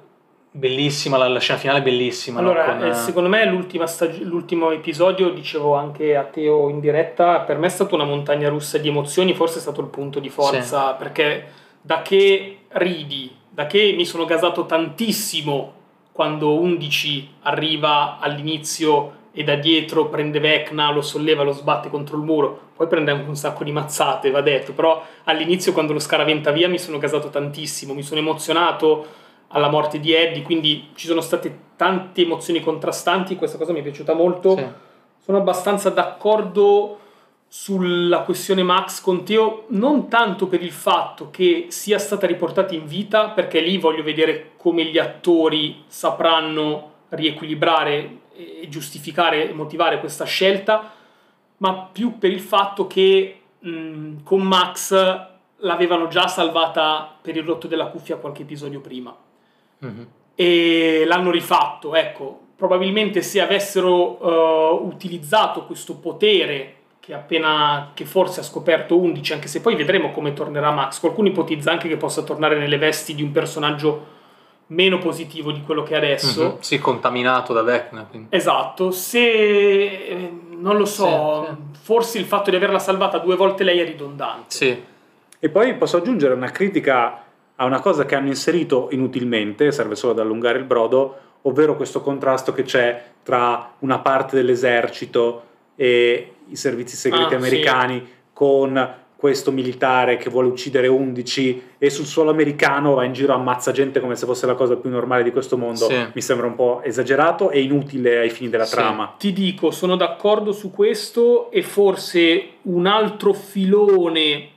bellissima, 0.52 1.16
la, 1.16 1.26
la 1.28 1.40
scena 1.40 1.58
finale 1.58 1.80
è 1.80 1.82
bellissima. 1.82 2.40
no? 2.40 2.50
Allora, 2.50 2.64
Con, 2.66 2.84
eh, 2.84 2.88
eh, 2.90 2.94
secondo 2.94 3.28
me 3.28 3.44
l'ultima 3.46 3.86
stag- 3.88 4.20
l'ultimo 4.22 4.70
episodio, 4.70 5.30
dicevo 5.30 5.74
anche 5.74 6.14
a 6.14 6.22
Teo 6.22 6.68
in 6.68 6.78
diretta, 6.78 7.40
per 7.40 7.58
me 7.58 7.66
è 7.66 7.70
stata 7.70 7.94
una 7.96 8.04
montagna 8.04 8.48
russa 8.48 8.78
di 8.78 8.86
emozioni, 8.88 9.34
forse 9.34 9.58
è 9.58 9.60
stato 9.60 9.80
il 9.80 9.88
punto 9.88 10.20
di 10.20 10.28
forza, 10.28 10.92
perché 10.94 11.46
da 11.80 12.02
che 12.02 12.58
ridi, 12.68 13.34
da 13.48 13.66
che 13.66 13.94
mi 13.96 14.04
sono 14.04 14.24
gasato 14.24 14.66
tantissimo 14.66 15.72
quando 16.18 16.58
11 16.58 17.34
arriva 17.42 18.18
all'inizio 18.18 19.28
e 19.30 19.44
da 19.44 19.54
dietro 19.54 20.08
prende 20.08 20.40
Vecna, 20.40 20.90
lo 20.90 21.00
solleva, 21.00 21.44
lo 21.44 21.52
sbatte 21.52 21.90
contro 21.90 22.16
il 22.16 22.24
muro, 22.24 22.70
poi 22.74 22.88
prende 22.88 23.12
anche 23.12 23.28
un 23.28 23.36
sacco 23.36 23.62
di 23.62 23.70
mazzate, 23.70 24.32
va 24.32 24.40
detto, 24.40 24.72
però 24.72 25.00
all'inizio 25.22 25.72
quando 25.72 25.92
lo 25.92 26.00
scaraventa 26.00 26.50
via 26.50 26.68
mi 26.68 26.80
sono 26.80 26.98
gasato 26.98 27.28
tantissimo, 27.28 27.94
mi 27.94 28.02
sono 28.02 28.18
emozionato 28.18 29.06
alla 29.50 29.68
morte 29.68 30.00
di 30.00 30.12
Eddie, 30.12 30.42
quindi 30.42 30.88
ci 30.96 31.06
sono 31.06 31.20
state 31.20 31.56
tante 31.76 32.22
emozioni 32.22 32.58
contrastanti, 32.58 33.36
questa 33.36 33.56
cosa 33.56 33.70
mi 33.70 33.78
è 33.78 33.82
piaciuta 33.82 34.12
molto. 34.12 34.56
sì. 34.56 34.66
Sono 35.20 35.38
abbastanza 35.38 35.90
d'accordo 35.90 36.98
sulla 37.50 38.20
questione 38.20 38.62
Max 38.62 39.00
con 39.00 39.24
Teo, 39.24 39.64
non 39.68 40.08
tanto 40.08 40.46
per 40.48 40.62
il 40.62 40.70
fatto 40.70 41.30
che 41.30 41.66
sia 41.70 41.98
stata 41.98 42.26
riportata 42.26 42.74
in 42.74 42.86
vita, 42.86 43.30
perché 43.30 43.60
lì 43.60 43.78
voglio 43.78 44.02
vedere 44.02 44.50
come 44.58 44.84
gli 44.84 44.98
attori 44.98 45.84
sapranno 45.86 46.92
riequilibrare 47.08 48.18
e 48.36 48.66
giustificare 48.68 49.48
e 49.48 49.52
motivare 49.54 49.98
questa 49.98 50.24
scelta, 50.24 50.92
ma 51.58 51.88
più 51.90 52.18
per 52.18 52.30
il 52.30 52.40
fatto 52.40 52.86
che 52.86 53.40
mh, 53.58 54.22
con 54.22 54.42
Max 54.42 54.92
l'avevano 55.62 56.06
già 56.08 56.28
salvata 56.28 57.16
per 57.20 57.34
il 57.36 57.42
rotto 57.44 57.66
della 57.66 57.86
cuffia 57.86 58.16
qualche 58.16 58.42
episodio 58.42 58.80
prima 58.80 59.16
Mhm. 59.80 60.06
e 60.34 61.04
l'hanno 61.06 61.30
rifatto. 61.30 61.94
Ecco, 61.94 62.40
probabilmente 62.56 63.22
se 63.22 63.40
avessero 63.40 64.18
eh, 64.20 64.84
utilizzato 64.84 65.64
questo 65.64 65.96
potere 65.96 66.74
che 67.08 67.14
appena 67.14 67.92
che 67.94 68.04
forse 68.04 68.40
ha 68.40 68.42
scoperto 68.42 68.98
11, 68.98 69.32
anche 69.32 69.48
se 69.48 69.62
poi 69.62 69.74
vedremo 69.74 70.10
come 70.10 70.34
tornerà 70.34 70.70
Max. 70.72 71.00
Qualcuno 71.00 71.28
ipotizza 71.28 71.70
anche 71.70 71.88
che 71.88 71.96
possa 71.96 72.20
tornare 72.20 72.58
nelle 72.58 72.76
vesti 72.76 73.14
di 73.14 73.22
un 73.22 73.32
personaggio 73.32 74.16
meno 74.66 74.98
positivo 74.98 75.50
di 75.50 75.62
quello 75.62 75.82
che 75.82 75.94
è 75.94 75.96
adesso. 75.96 76.44
Mhm. 76.44 76.56
Sì, 76.58 76.78
contaminato 76.78 77.54
da 77.54 77.62
Vecna. 77.62 78.02
quindi. 78.02 78.36
Esatto, 78.36 78.90
se 78.90 79.20
eh, 79.20 80.32
non 80.50 80.76
lo 80.76 80.84
so, 80.84 81.46
Sì, 81.48 81.78
forse 81.80 82.18
il 82.18 82.26
fatto 82.26 82.50
di 82.50 82.56
averla 82.56 82.78
salvata 82.78 83.16
due 83.16 83.36
volte 83.36 83.64
lei 83.64 83.78
è 83.78 83.86
ridondante. 83.86 84.44
Sì, 84.48 84.82
E 85.40 85.48
poi 85.48 85.76
posso 85.76 85.96
aggiungere 85.96 86.34
una 86.34 86.50
critica 86.50 87.22
a 87.56 87.64
una 87.64 87.80
cosa 87.80 88.04
che 88.04 88.16
hanno 88.16 88.26
inserito 88.26 88.88
inutilmente, 88.90 89.72
serve 89.72 89.94
solo 89.94 90.12
ad 90.12 90.18
allungare 90.18 90.58
il 90.58 90.64
brodo, 90.64 91.16
ovvero 91.42 91.74
questo 91.74 92.02
contrasto 92.02 92.52
che 92.52 92.64
c'è 92.64 93.02
tra 93.22 93.72
una 93.78 94.00
parte 94.00 94.36
dell'esercito 94.36 95.44
e 95.74 96.34
i 96.50 96.56
servizi 96.56 96.96
segreti 96.96 97.24
Ah, 97.24 97.28
sì. 97.28 97.34
americani 97.34 98.06
con 98.32 98.94
questo 99.16 99.50
militare 99.50 100.16
che 100.16 100.30
vuole 100.30 100.46
uccidere 100.46 100.86
11 100.86 101.70
e 101.78 101.90
sul 101.90 102.06
suolo 102.06 102.30
americano 102.30 102.94
va 102.94 103.02
in 103.02 103.12
giro 103.12 103.34
ammazza 103.34 103.72
gente 103.72 103.98
come 103.98 104.14
se 104.14 104.26
fosse 104.26 104.46
la 104.46 104.54
cosa 104.54 104.76
più 104.76 104.90
normale 104.90 105.24
di 105.24 105.32
questo 105.32 105.58
mondo. 105.58 105.86
Sì. 105.88 106.06
Mi 106.12 106.22
sembra 106.22 106.46
un 106.46 106.54
po' 106.54 106.82
esagerato 106.84 107.50
e 107.50 107.60
inutile 107.60 108.18
ai 108.18 108.30
fini 108.30 108.48
della 108.48 108.64
Sì. 108.64 108.76
trama. 108.76 109.14
Ti 109.18 109.32
dico, 109.32 109.72
sono 109.72 109.96
d'accordo 109.96 110.52
su 110.52 110.70
questo 110.70 111.50
e 111.50 111.62
forse 111.62 112.48
un 112.62 112.86
altro 112.86 113.32
filone 113.32 114.50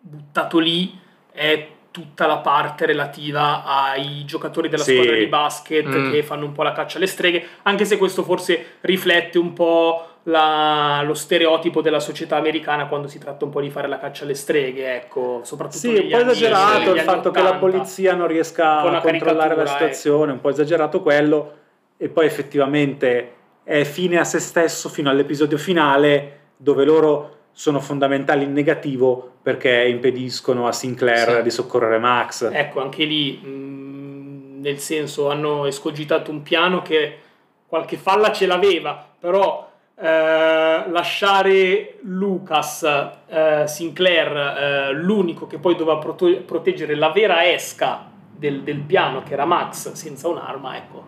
buttato 0.00 0.58
lì 0.58 0.98
è 1.32 1.68
tutta 1.90 2.26
la 2.26 2.38
parte 2.38 2.84
relativa 2.86 3.64
ai 3.64 4.24
giocatori 4.24 4.68
della 4.68 4.82
Sì. 4.82 4.94
squadra 4.94 5.16
di 5.16 5.26
basket 5.26 5.86
Mm. 5.86 6.10
che 6.12 6.22
fanno 6.22 6.44
un 6.44 6.52
po' 6.52 6.62
la 6.62 6.72
caccia 6.72 6.96
alle 6.98 7.06
streghe, 7.06 7.44
anche 7.62 7.84
se 7.84 7.96
questo 7.96 8.22
forse 8.22 8.76
riflette 8.82 9.38
un 9.38 9.52
po' 9.52 10.06
la- 10.28 11.02
lo 11.04 11.14
stereotipo 11.14 11.80
della 11.80 12.00
società 12.00 12.36
americana 12.36 12.88
quando 12.88 13.06
si 13.06 13.18
tratta 13.18 13.44
un 13.44 13.50
po' 13.52 13.60
di 13.60 13.70
fare 13.70 13.86
la 13.86 13.98
caccia 13.98 14.24
alle 14.24 14.34
streghe, 14.34 14.94
ecco, 14.96 15.40
soprattutto 15.44 15.78
Sì, 15.78 15.88
un 15.88 15.94
po' 15.94 16.16
anni- 16.16 16.30
esagerato 16.30 16.94
il 16.94 17.00
fatto 17.00 17.30
che 17.30 17.42
la 17.42 17.50
80. 17.50 17.58
polizia 17.58 18.14
non 18.14 18.26
riesca 18.26 18.78
a 18.80 19.00
controllare 19.00 19.20
la 19.50 19.54
caricatura, 19.54 19.66
situazione, 19.66 20.32
un 20.32 20.40
po' 20.40 20.48
esagerato 20.48 21.00
quello, 21.00 21.52
e 21.96 22.08
poi 22.08 22.26
effettivamente 22.26 23.32
è 23.62 23.84
fine 23.84 24.18
a 24.18 24.24
se 24.24 24.40
stesso 24.40 24.88
fino 24.88 25.10
all'episodio 25.10 25.58
finale 25.58 26.38
dove 26.56 26.84
loro 26.84 27.34
sono 27.52 27.80
fondamentali 27.80 28.44
in 28.44 28.52
negativo 28.52 29.30
perché 29.42 29.86
impediscono 29.86 30.66
a 30.66 30.72
Sinclair 30.72 31.36
Sì. 31.36 31.42
di 31.42 31.50
soccorrere 31.50 31.98
Max. 31.98 32.50
Ecco, 32.52 32.80
anche 32.82 33.04
lì, 33.04 33.36
mh, 33.38 34.60
nel 34.60 34.78
senso, 34.78 35.30
hanno 35.30 35.66
escogitato 35.66 36.30
un 36.32 36.42
piano 36.42 36.82
che 36.82 37.18
qualche 37.66 37.96
falla 37.96 38.32
ce 38.32 38.46
l'aveva, 38.46 39.06
però 39.18 39.70
eh, 39.98 40.84
lasciare 40.90 41.98
Lucas, 42.02 42.82
eh, 43.28 43.64
Sinclair, 43.66 44.36
eh, 44.36 44.92
l'unico 44.92 45.46
che 45.46 45.58
poi 45.58 45.74
doveva 45.74 45.98
proto- 45.98 46.42
proteggere 46.44 46.94
la 46.94 47.10
vera 47.10 47.50
esca 47.50 48.04
del, 48.30 48.62
del 48.62 48.80
piano, 48.80 49.22
che 49.22 49.32
era 49.32 49.46
Max, 49.46 49.92
senza 49.92 50.28
un'arma, 50.28 50.76
ecco, 50.76 51.04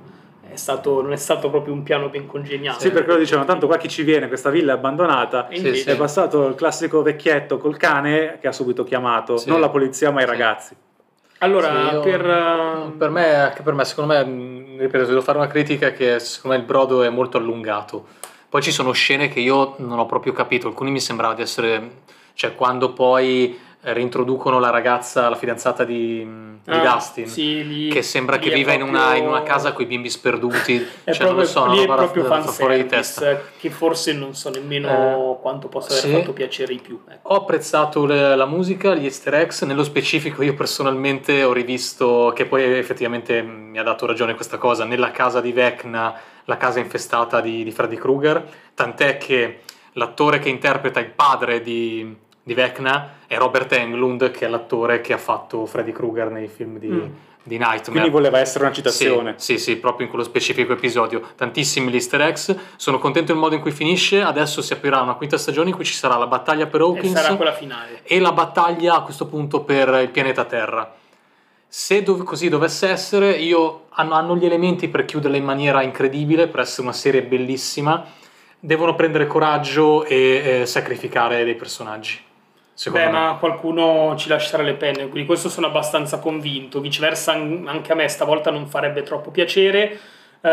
è 0.51 0.57
stato, 0.57 1.03
non 1.03 1.13
è 1.13 1.17
stato 1.17 1.51
proprio 1.51 1.75
un 1.75 1.83
piano 1.83 2.09
ben 2.09 2.27
congegnato. 2.27 2.81
Sì, 2.81 2.91
perché 2.91 3.09
loro 3.09 3.19
dicevano 3.21 3.47
tanto 3.47 3.67
qua 3.67 3.77
chi 3.77 3.89
ci 3.89 4.03
viene, 4.03 4.29
questa 4.29 4.49
villa 4.49 4.73
è 4.73 4.77
abbandonata. 4.77 5.49
Sì, 5.51 5.57
invece- 5.59 5.93
È 5.93 5.97
passato 5.97 6.47
il 6.47 6.55
classico 6.55 7.03
vecchietto 7.03 7.59
col 7.59 7.77
cane 7.77 8.39
che 8.41 8.49
ha 8.49 8.53
subito 8.53 8.85
chiamato, 8.85 9.37
Sì. 9.37 9.51
non 9.51 9.61
la 9.61 9.69
polizia 9.69 10.11
ma 10.11 10.21
i 10.21 10.25
Sì. 10.25 10.31
ragazzi. 10.31 10.77
Allora, 11.41 11.69
Sì, 11.69 11.95
io- 11.95 12.01
per... 12.01 12.93
per 12.97 13.11
me, 13.11 13.35
anche 13.35 13.63
per 13.63 13.75
me, 13.75 13.85
secondo 13.85 14.15
me, 14.15 14.25
mh, 14.25 14.79
ripeto, 14.81 15.05
devo 15.05 15.21
fare 15.21 15.37
una 15.39 15.47
critica 15.47 15.93
che 15.93 16.19
secondo 16.19 16.57
me 16.57 16.63
il 16.63 16.67
brodo 16.67 17.03
è 17.03 17.11
molto 17.11 17.37
allungato. 17.37 18.07
Poi 18.49 18.63
ci 18.63 18.71
sono 18.73 18.93
scene 18.93 19.29
che 19.29 19.41
io 19.41 19.75
non 19.79 19.99
ho 19.99 20.07
proprio 20.07 20.33
capito, 20.33 20.69
alcuni 20.69 20.91
mi 20.91 21.01
sembrava 21.01 21.35
di 21.35 21.43
essere, 21.43 21.91
cioè 22.35 22.55
quando 22.55 22.93
poi 22.95 23.59
eh, 23.83 23.93
reintroducono 23.93 24.59
la 24.59 24.71
ragazza, 24.71 25.29
la 25.29 25.37
fidanzata 25.37 25.85
di, 25.85 26.27
di 26.65 26.71
Ah, 26.71 26.95
Dustin. 26.95 27.27
sì, 27.27 27.67
lì- 27.67 27.89
che 27.91 28.01
sembra 28.03 28.39
che 28.39 28.51
viva 28.51 28.73
in, 28.73 28.83
una, 28.83 29.01
proprio- 29.01 29.23
in 29.23 29.29
una 29.29 29.43
casa 29.43 29.73
con 29.73 29.85
i 29.85 29.87
bimbi 29.87 30.09
sperduti. 30.11 30.79
Cioè, 31.05 31.27
non 31.27 31.35
proprio, 31.35 31.35
lo 31.37 31.45
so, 31.45 31.67
lì 31.67 31.83
è 31.83 31.87
proprio 31.87 32.23
da- 32.25 32.43
fuori 32.43 32.77
di 32.83 32.87
testa. 32.87 33.39
che 33.59 33.69
forse 33.71 34.15
non 34.15 34.35
so 34.35 34.49
nemmeno 34.51 35.39
quanto 35.43 35.69
possa 35.69 35.91
aver 35.91 36.03
sì. 36.05 36.11
fatto 36.13 36.33
piacere 36.33 36.73
di 36.73 36.81
più. 36.81 36.99
ecco. 37.07 37.29
Ho 37.29 37.37
apprezzato 37.37 38.07
le- 38.07 38.35
la 38.35 38.47
musica, 38.47 38.95
gli 38.95 39.05
easter 39.05 39.35
eggs, 39.35 39.61
nello 39.63 39.85
specifico 39.85 40.43
io 40.43 40.55
personalmente 40.55 41.43
ho 41.45 41.53
rivisto, 41.53 42.33
che 42.35 42.47
poi 42.47 42.63
effettivamente 42.79 43.43
mi 43.43 43.79
ha 43.79 43.83
dato 43.83 44.07
ragione 44.07 44.35
questa 44.35 44.57
cosa, 44.57 44.85
nella 44.85 45.11
casa 45.11 45.41
di 45.43 45.53
Vecna, 45.53 46.15
la 46.49 46.57
casa 46.57 46.79
infestata 46.81 47.41
di, 47.43 47.63
di 47.63 47.71
Freddy 47.71 47.97
Krueger, 47.97 48.43
tant'è 48.75 49.19
che 49.19 49.61
l'attore 49.93 50.39
che 50.39 50.49
interpreta 50.49 50.99
il 50.99 51.11
padre 51.11 51.61
di, 51.61 52.17
di 52.43 52.55
Vecna 52.55 53.17
è 53.27 53.37
Robert 53.37 53.71
Englund, 53.73 54.31
che 54.31 54.47
è 54.47 54.49
l'attore 54.49 55.03
che 55.03 55.13
ha 55.13 55.19
fatto 55.19 55.67
Freddy 55.67 55.93
Krueger 55.93 56.31
nei 56.31 56.49
film 56.49 56.79
di, 56.79 56.89
Mm. 56.89 57.07
di 57.43 57.57
Nightmare. 57.59 57.91
Quindi 57.91 58.09
voleva 58.11 58.39
essere 58.39 58.65
una 58.65 58.73
citazione. 58.73 59.35
Sì, 59.37 59.59
sì, 59.59 59.73
sì, 59.73 59.77
proprio 59.77 60.05
in 60.07 60.11
quello 60.11 60.25
specifico 60.25 60.73
episodio. 60.73 61.21
Tantissimi 61.37 61.91
gli 61.91 61.95
easter 61.95 62.21
eggs. 62.23 62.55
Sono 62.77 62.99
contento 62.99 63.33
del 63.33 63.41
modo 63.41 63.55
in 63.55 63.61
cui 63.61 63.71
finisce. 63.71 64.23
Adesso 64.23 64.63
si 64.63 64.73
aprirà 64.73 65.01
una 65.03 65.15
quinta 65.15 65.37
stagione 65.37 65.69
in 65.71 65.75
cui 65.75 65.85
ci 65.85 65.93
sarà 65.95 66.17
la 66.17 66.27
battaglia 66.27 66.67
per 66.67 66.81
E 66.81 66.85
Hawkins 66.85 67.13
sarà 67.21 67.37
quella 67.37 67.53
finale. 67.53 68.01
e 68.05 68.19
la 68.21 68.33
battaglia 68.33 68.95
a 68.97 69.03
questo 69.03 69.27
punto 69.27 69.61
per 69.63 69.89
il 70.03 70.09
pianeta 70.11 70.45
Terra. 70.45 70.95
Se 71.71 72.03
dov- 72.03 72.25
così 72.25 72.49
dovesse 72.49 72.89
essere, 72.89 73.33
io 73.33 73.89
hanno, 73.91 74.15
hanno 74.15 74.37
gli 74.37 74.47
elementi 74.47 74.89
per 74.89 75.05
chiuderla 75.05 75.37
in 75.37 75.45
maniera 75.45 75.83
incredibile, 75.83 76.49
per 76.49 76.61
essere 76.61 76.83
una 76.83 76.93
serie 76.93 77.23
bellissima. 77.23 78.07
Devono 78.59 78.95
prendere 78.95 79.27
coraggio 79.27 80.05
e 80.05 80.61
eh, 80.63 80.67
sacrificare 80.67 81.45
dei 81.45 81.55
personaggi. 81.55 82.19
Secondo 82.73 83.07
Beh, 83.07 83.13
me. 83.13 83.19
ma 83.19 83.37
qualcuno 83.39 84.15
ci 84.17 84.29
lascerà 84.29 84.63
le 84.63 84.75
penne, 84.75 85.11
di 85.11 85.27
questo 85.27 85.49
sono 85.51 85.67
abbastanza 85.67 86.19
convinto. 86.21 86.81
Viceversa, 86.81 87.33
an- 87.33 87.65
anche 87.69 87.93
a 87.93 87.95
me 87.95 88.09
stavolta 88.09 88.51
non 88.51 88.67
farebbe 88.67 89.03
troppo 89.03 89.31
piacere. 89.31 89.99
Eh, 90.41 90.49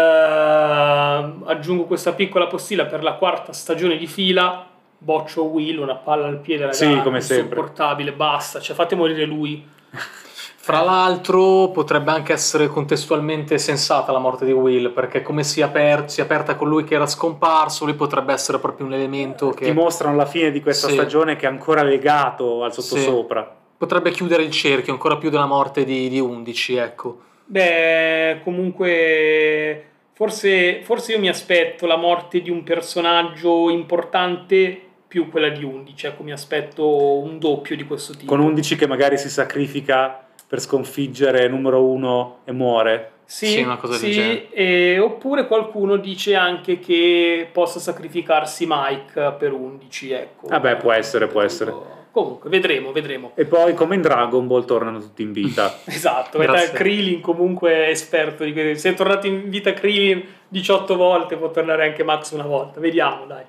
aggiungo 1.46 1.86
questa 1.86 2.12
piccola 2.12 2.48
postilla 2.48 2.86
per 2.86 3.04
la 3.04 3.14
quarta 3.14 3.54
stagione 3.54 3.98
di 3.98 4.08
fila. 4.08 4.68
Boccio 4.98 5.44
Will, 5.46 5.78
una 5.80 5.96
palla 5.96 6.28
al 6.28 6.40
piede, 6.40 6.64
ragazzi. 6.64 6.92
Sì, 6.92 7.02
come 7.02 7.22
sempre. 7.22 7.46
Insopportabile, 7.46 8.12
basta. 8.12 8.60
Cioè, 8.60 8.76
fate 8.76 8.96
morire 8.96 9.24
lui. 9.26 9.66
Fra 10.66 10.82
l'altro 10.82 11.70
potrebbe 11.70 12.10
anche 12.10 12.34
essere 12.34 12.66
contestualmente 12.66 13.60
sensata 13.60 14.12
la 14.12 14.18
morte 14.18 14.46
di 14.46 14.52
Will, 14.52 14.94
perché 14.94 15.22
come 15.22 15.44
si, 15.44 15.60
è 15.60 15.64
aper- 15.64 16.10
si 16.10 16.22
è 16.22 16.24
aperta 16.24 16.56
con 16.56 16.68
lui 16.68 16.84
che 16.84 16.96
era 16.96 17.06
scomparso, 17.06 17.86
lui 17.86 17.94
potrebbe 17.94 18.34
essere 18.34 18.58
proprio 18.58 18.88
un 18.88 18.94
elemento 18.94 19.52
che 19.52 19.66
Dimostrano 19.66 20.16
alla 20.16 20.26
fine 20.26 20.50
di 20.50 20.62
questa 20.64 20.88
Sì. 20.88 20.94
stagione 20.94 21.36
che 21.36 21.46
è 21.46 21.50
ancora 21.50 21.84
legato 21.84 22.64
al 22.64 22.74
sottosopra. 22.74 23.58
potrebbe 23.78 24.10
chiudere 24.10 24.42
il 24.42 24.50
cerchio 24.50 24.92
ancora 24.92 25.18
più 25.18 25.30
della 25.30 25.46
morte 25.46 25.84
di, 25.84 26.10
di 26.10 26.20
11, 26.20 26.76
ecco. 26.78 27.20
Beh, 27.46 28.40
comunque, 28.44 29.86
forse, 30.14 30.82
forse 30.82 31.12
io 31.12 31.20
mi 31.20 31.30
aspetto 31.30 31.86
la 31.86 31.96
morte 31.98 32.42
di 32.42 32.50
un 32.50 32.64
personaggio 32.64 33.70
importante 33.70 34.82
più 35.08 35.30
quella 35.30 35.50
di 35.50 35.64
11. 35.64 36.08
Ecco, 36.08 36.24
mi 36.24 36.32
aspetto 36.32 37.20
un 37.20 37.38
doppio 37.38 37.76
di 37.76 37.84
questo 37.84 38.14
tipo. 38.14 38.26
Con 38.26 38.40
11 38.40 38.76
che 38.76 38.88
magari 38.88 39.20
si 39.20 39.30
sacrifica 39.30 40.25
per 40.48 40.60
sconfiggere 40.62 41.48
numero 41.48 41.84
uno 41.84 42.38
e 42.46 42.52
muore. 42.52 43.12
Sì, 43.26 43.48
Sì, 43.48 43.62
una 43.62 43.78
cosa 43.78 43.94
del 43.94 44.02
sì, 44.02 44.12
genere. 44.12 44.50
e- 44.52 45.00
oppure 45.00 45.48
qualcuno 45.48 45.96
dice 45.96 46.36
anche 46.36 46.78
che 46.80 47.48
possa 47.52 47.80
sacrificarsi 47.80 48.66
Mike 48.70 49.36
per 49.40 49.52
11, 49.52 50.12
ecco. 50.12 50.48
Vabbè, 50.48 50.76
può 50.78 50.92
essere, 50.92 51.26
può 51.28 51.42
essere. 51.42 51.74
Comunque, 52.12 52.50
vedremo, 52.50 52.92
vedremo. 52.92 53.32
E 53.36 53.46
poi, 53.46 53.74
come 53.74 53.96
in 53.96 54.02
Dragon 54.02 54.46
Ball, 54.48 54.64
tornano 54.66 55.00
tutti 55.00 55.22
in 55.24 55.34
vita. 55.34 55.74
Esatto, 55.86 56.38
Grazie. 56.38 56.68
e 56.68 56.72
Krillin 56.72 57.20
comunque 57.20 57.72
è 57.88 57.90
esperto 57.90 58.44
di 58.44 58.54
questo. 58.54 58.78
Se 58.78 58.90
è 58.92 58.94
tornato 58.94 59.28
in 59.28 59.50
vita 59.50 59.74
Krillin 59.74 60.24
18 60.48 60.96
volte, 60.96 61.36
può 61.36 61.50
tornare 61.52 61.88
anche 61.88 62.04
Max 62.04 62.32
una 62.32 62.46
volta. 62.46 62.80
Vediamo, 62.80 63.26
dai. 63.26 63.44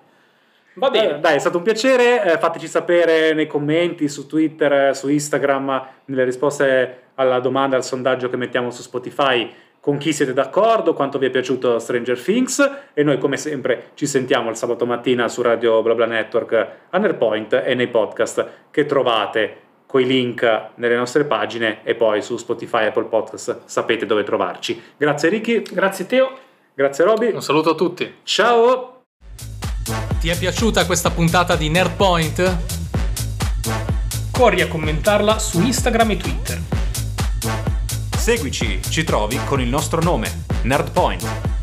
Va 0.77 0.91
bene. 0.91 1.17
Eh, 1.17 1.19
dai, 1.21 1.37
è 1.37 1.39
stato 1.39 1.57
un 1.59 1.63
piacere. 1.63 2.23
eh, 2.23 2.39
fateci 2.39 2.67
sapere 2.67 3.33
nei 3.35 3.47
commenti 3.47 4.09
su 4.09 4.27
Twitter, 4.27 4.73
eh, 4.73 4.95
su 4.95 5.09
Instagram, 5.09 5.87
nelle 6.07 6.25
risposte 6.25 7.03
alla 7.15 7.41
domanda, 7.41 7.77
al 7.77 7.85
sondaggio 7.85 8.29
che 8.29 8.37
mettiamo 8.37 8.71
su 8.71 8.83
Spotify, 8.83 9.51
con 9.81 9.99
chi 9.99 10.13
siete 10.13 10.33
d'accordo, 10.33 10.93
quanto 10.95 11.19
vi 11.19 11.27
è 11.27 11.31
piaciuto 11.31 11.79
Stranger 11.79 12.21
Things. 12.21 12.71
E 12.93 13.03
noi, 13.03 13.19
come 13.19 13.37
sempre, 13.37 13.91
ci 13.95 14.07
sentiamo 14.07 14.51
il 14.51 14.57
sabato 14.57 14.85
mattina 14.85 15.29
su 15.29 15.43
Radio 15.43 15.81
BlaBla 15.83 16.07
Network 16.07 16.69
a 16.91 16.99
Nerpoint 16.99 17.53
e 17.65 17.75
nei 17.75 17.89
podcast 17.89 18.47
che 18.71 18.85
trovate 18.85 19.57
coi 19.87 20.05
link 20.05 20.43
nelle 20.75 20.97
nostre 20.97 21.25
pagine 21.25 21.79
e 21.85 21.95
poi 21.95 22.21
su 22.21 22.37
Spotify 22.37 22.87
Apple 22.87 23.05
Podcast 23.05 23.61
sapete 23.67 24.05
dove 24.05 24.25
trovarci. 24.25 24.83
Grazie 24.97 25.29
Ricky, 25.29 25.63
Grazie 25.63 26.07
Teo. 26.07 26.33
grazie 26.75 27.05
Roby. 27.05 27.33
Un 27.33 27.41
saluto 27.41 27.71
a 27.71 27.75
tutti. 27.77 28.17
Ciao! 28.25 28.96
Ti 30.27 30.33
è 30.33 30.39
piaciuta 30.39 30.87
questa 30.87 31.13
puntata 31.13 31.55
di 31.55 31.69
Nerdpoint? 31.69 32.57
Corri 34.33 34.61
a 34.61 34.67
commentarla 34.67 35.39
su 35.39 35.61
Instagram 35.61 36.11
e 36.11 36.17
Twitter. 36.17 36.63
Seguici, 38.17 38.81
ci 38.89 39.05
trovi 39.05 39.39
con 39.45 39.61
il 39.61 39.69
nostro 39.69 40.03
nome, 40.03 40.47
Nerdpoint. 40.63 41.56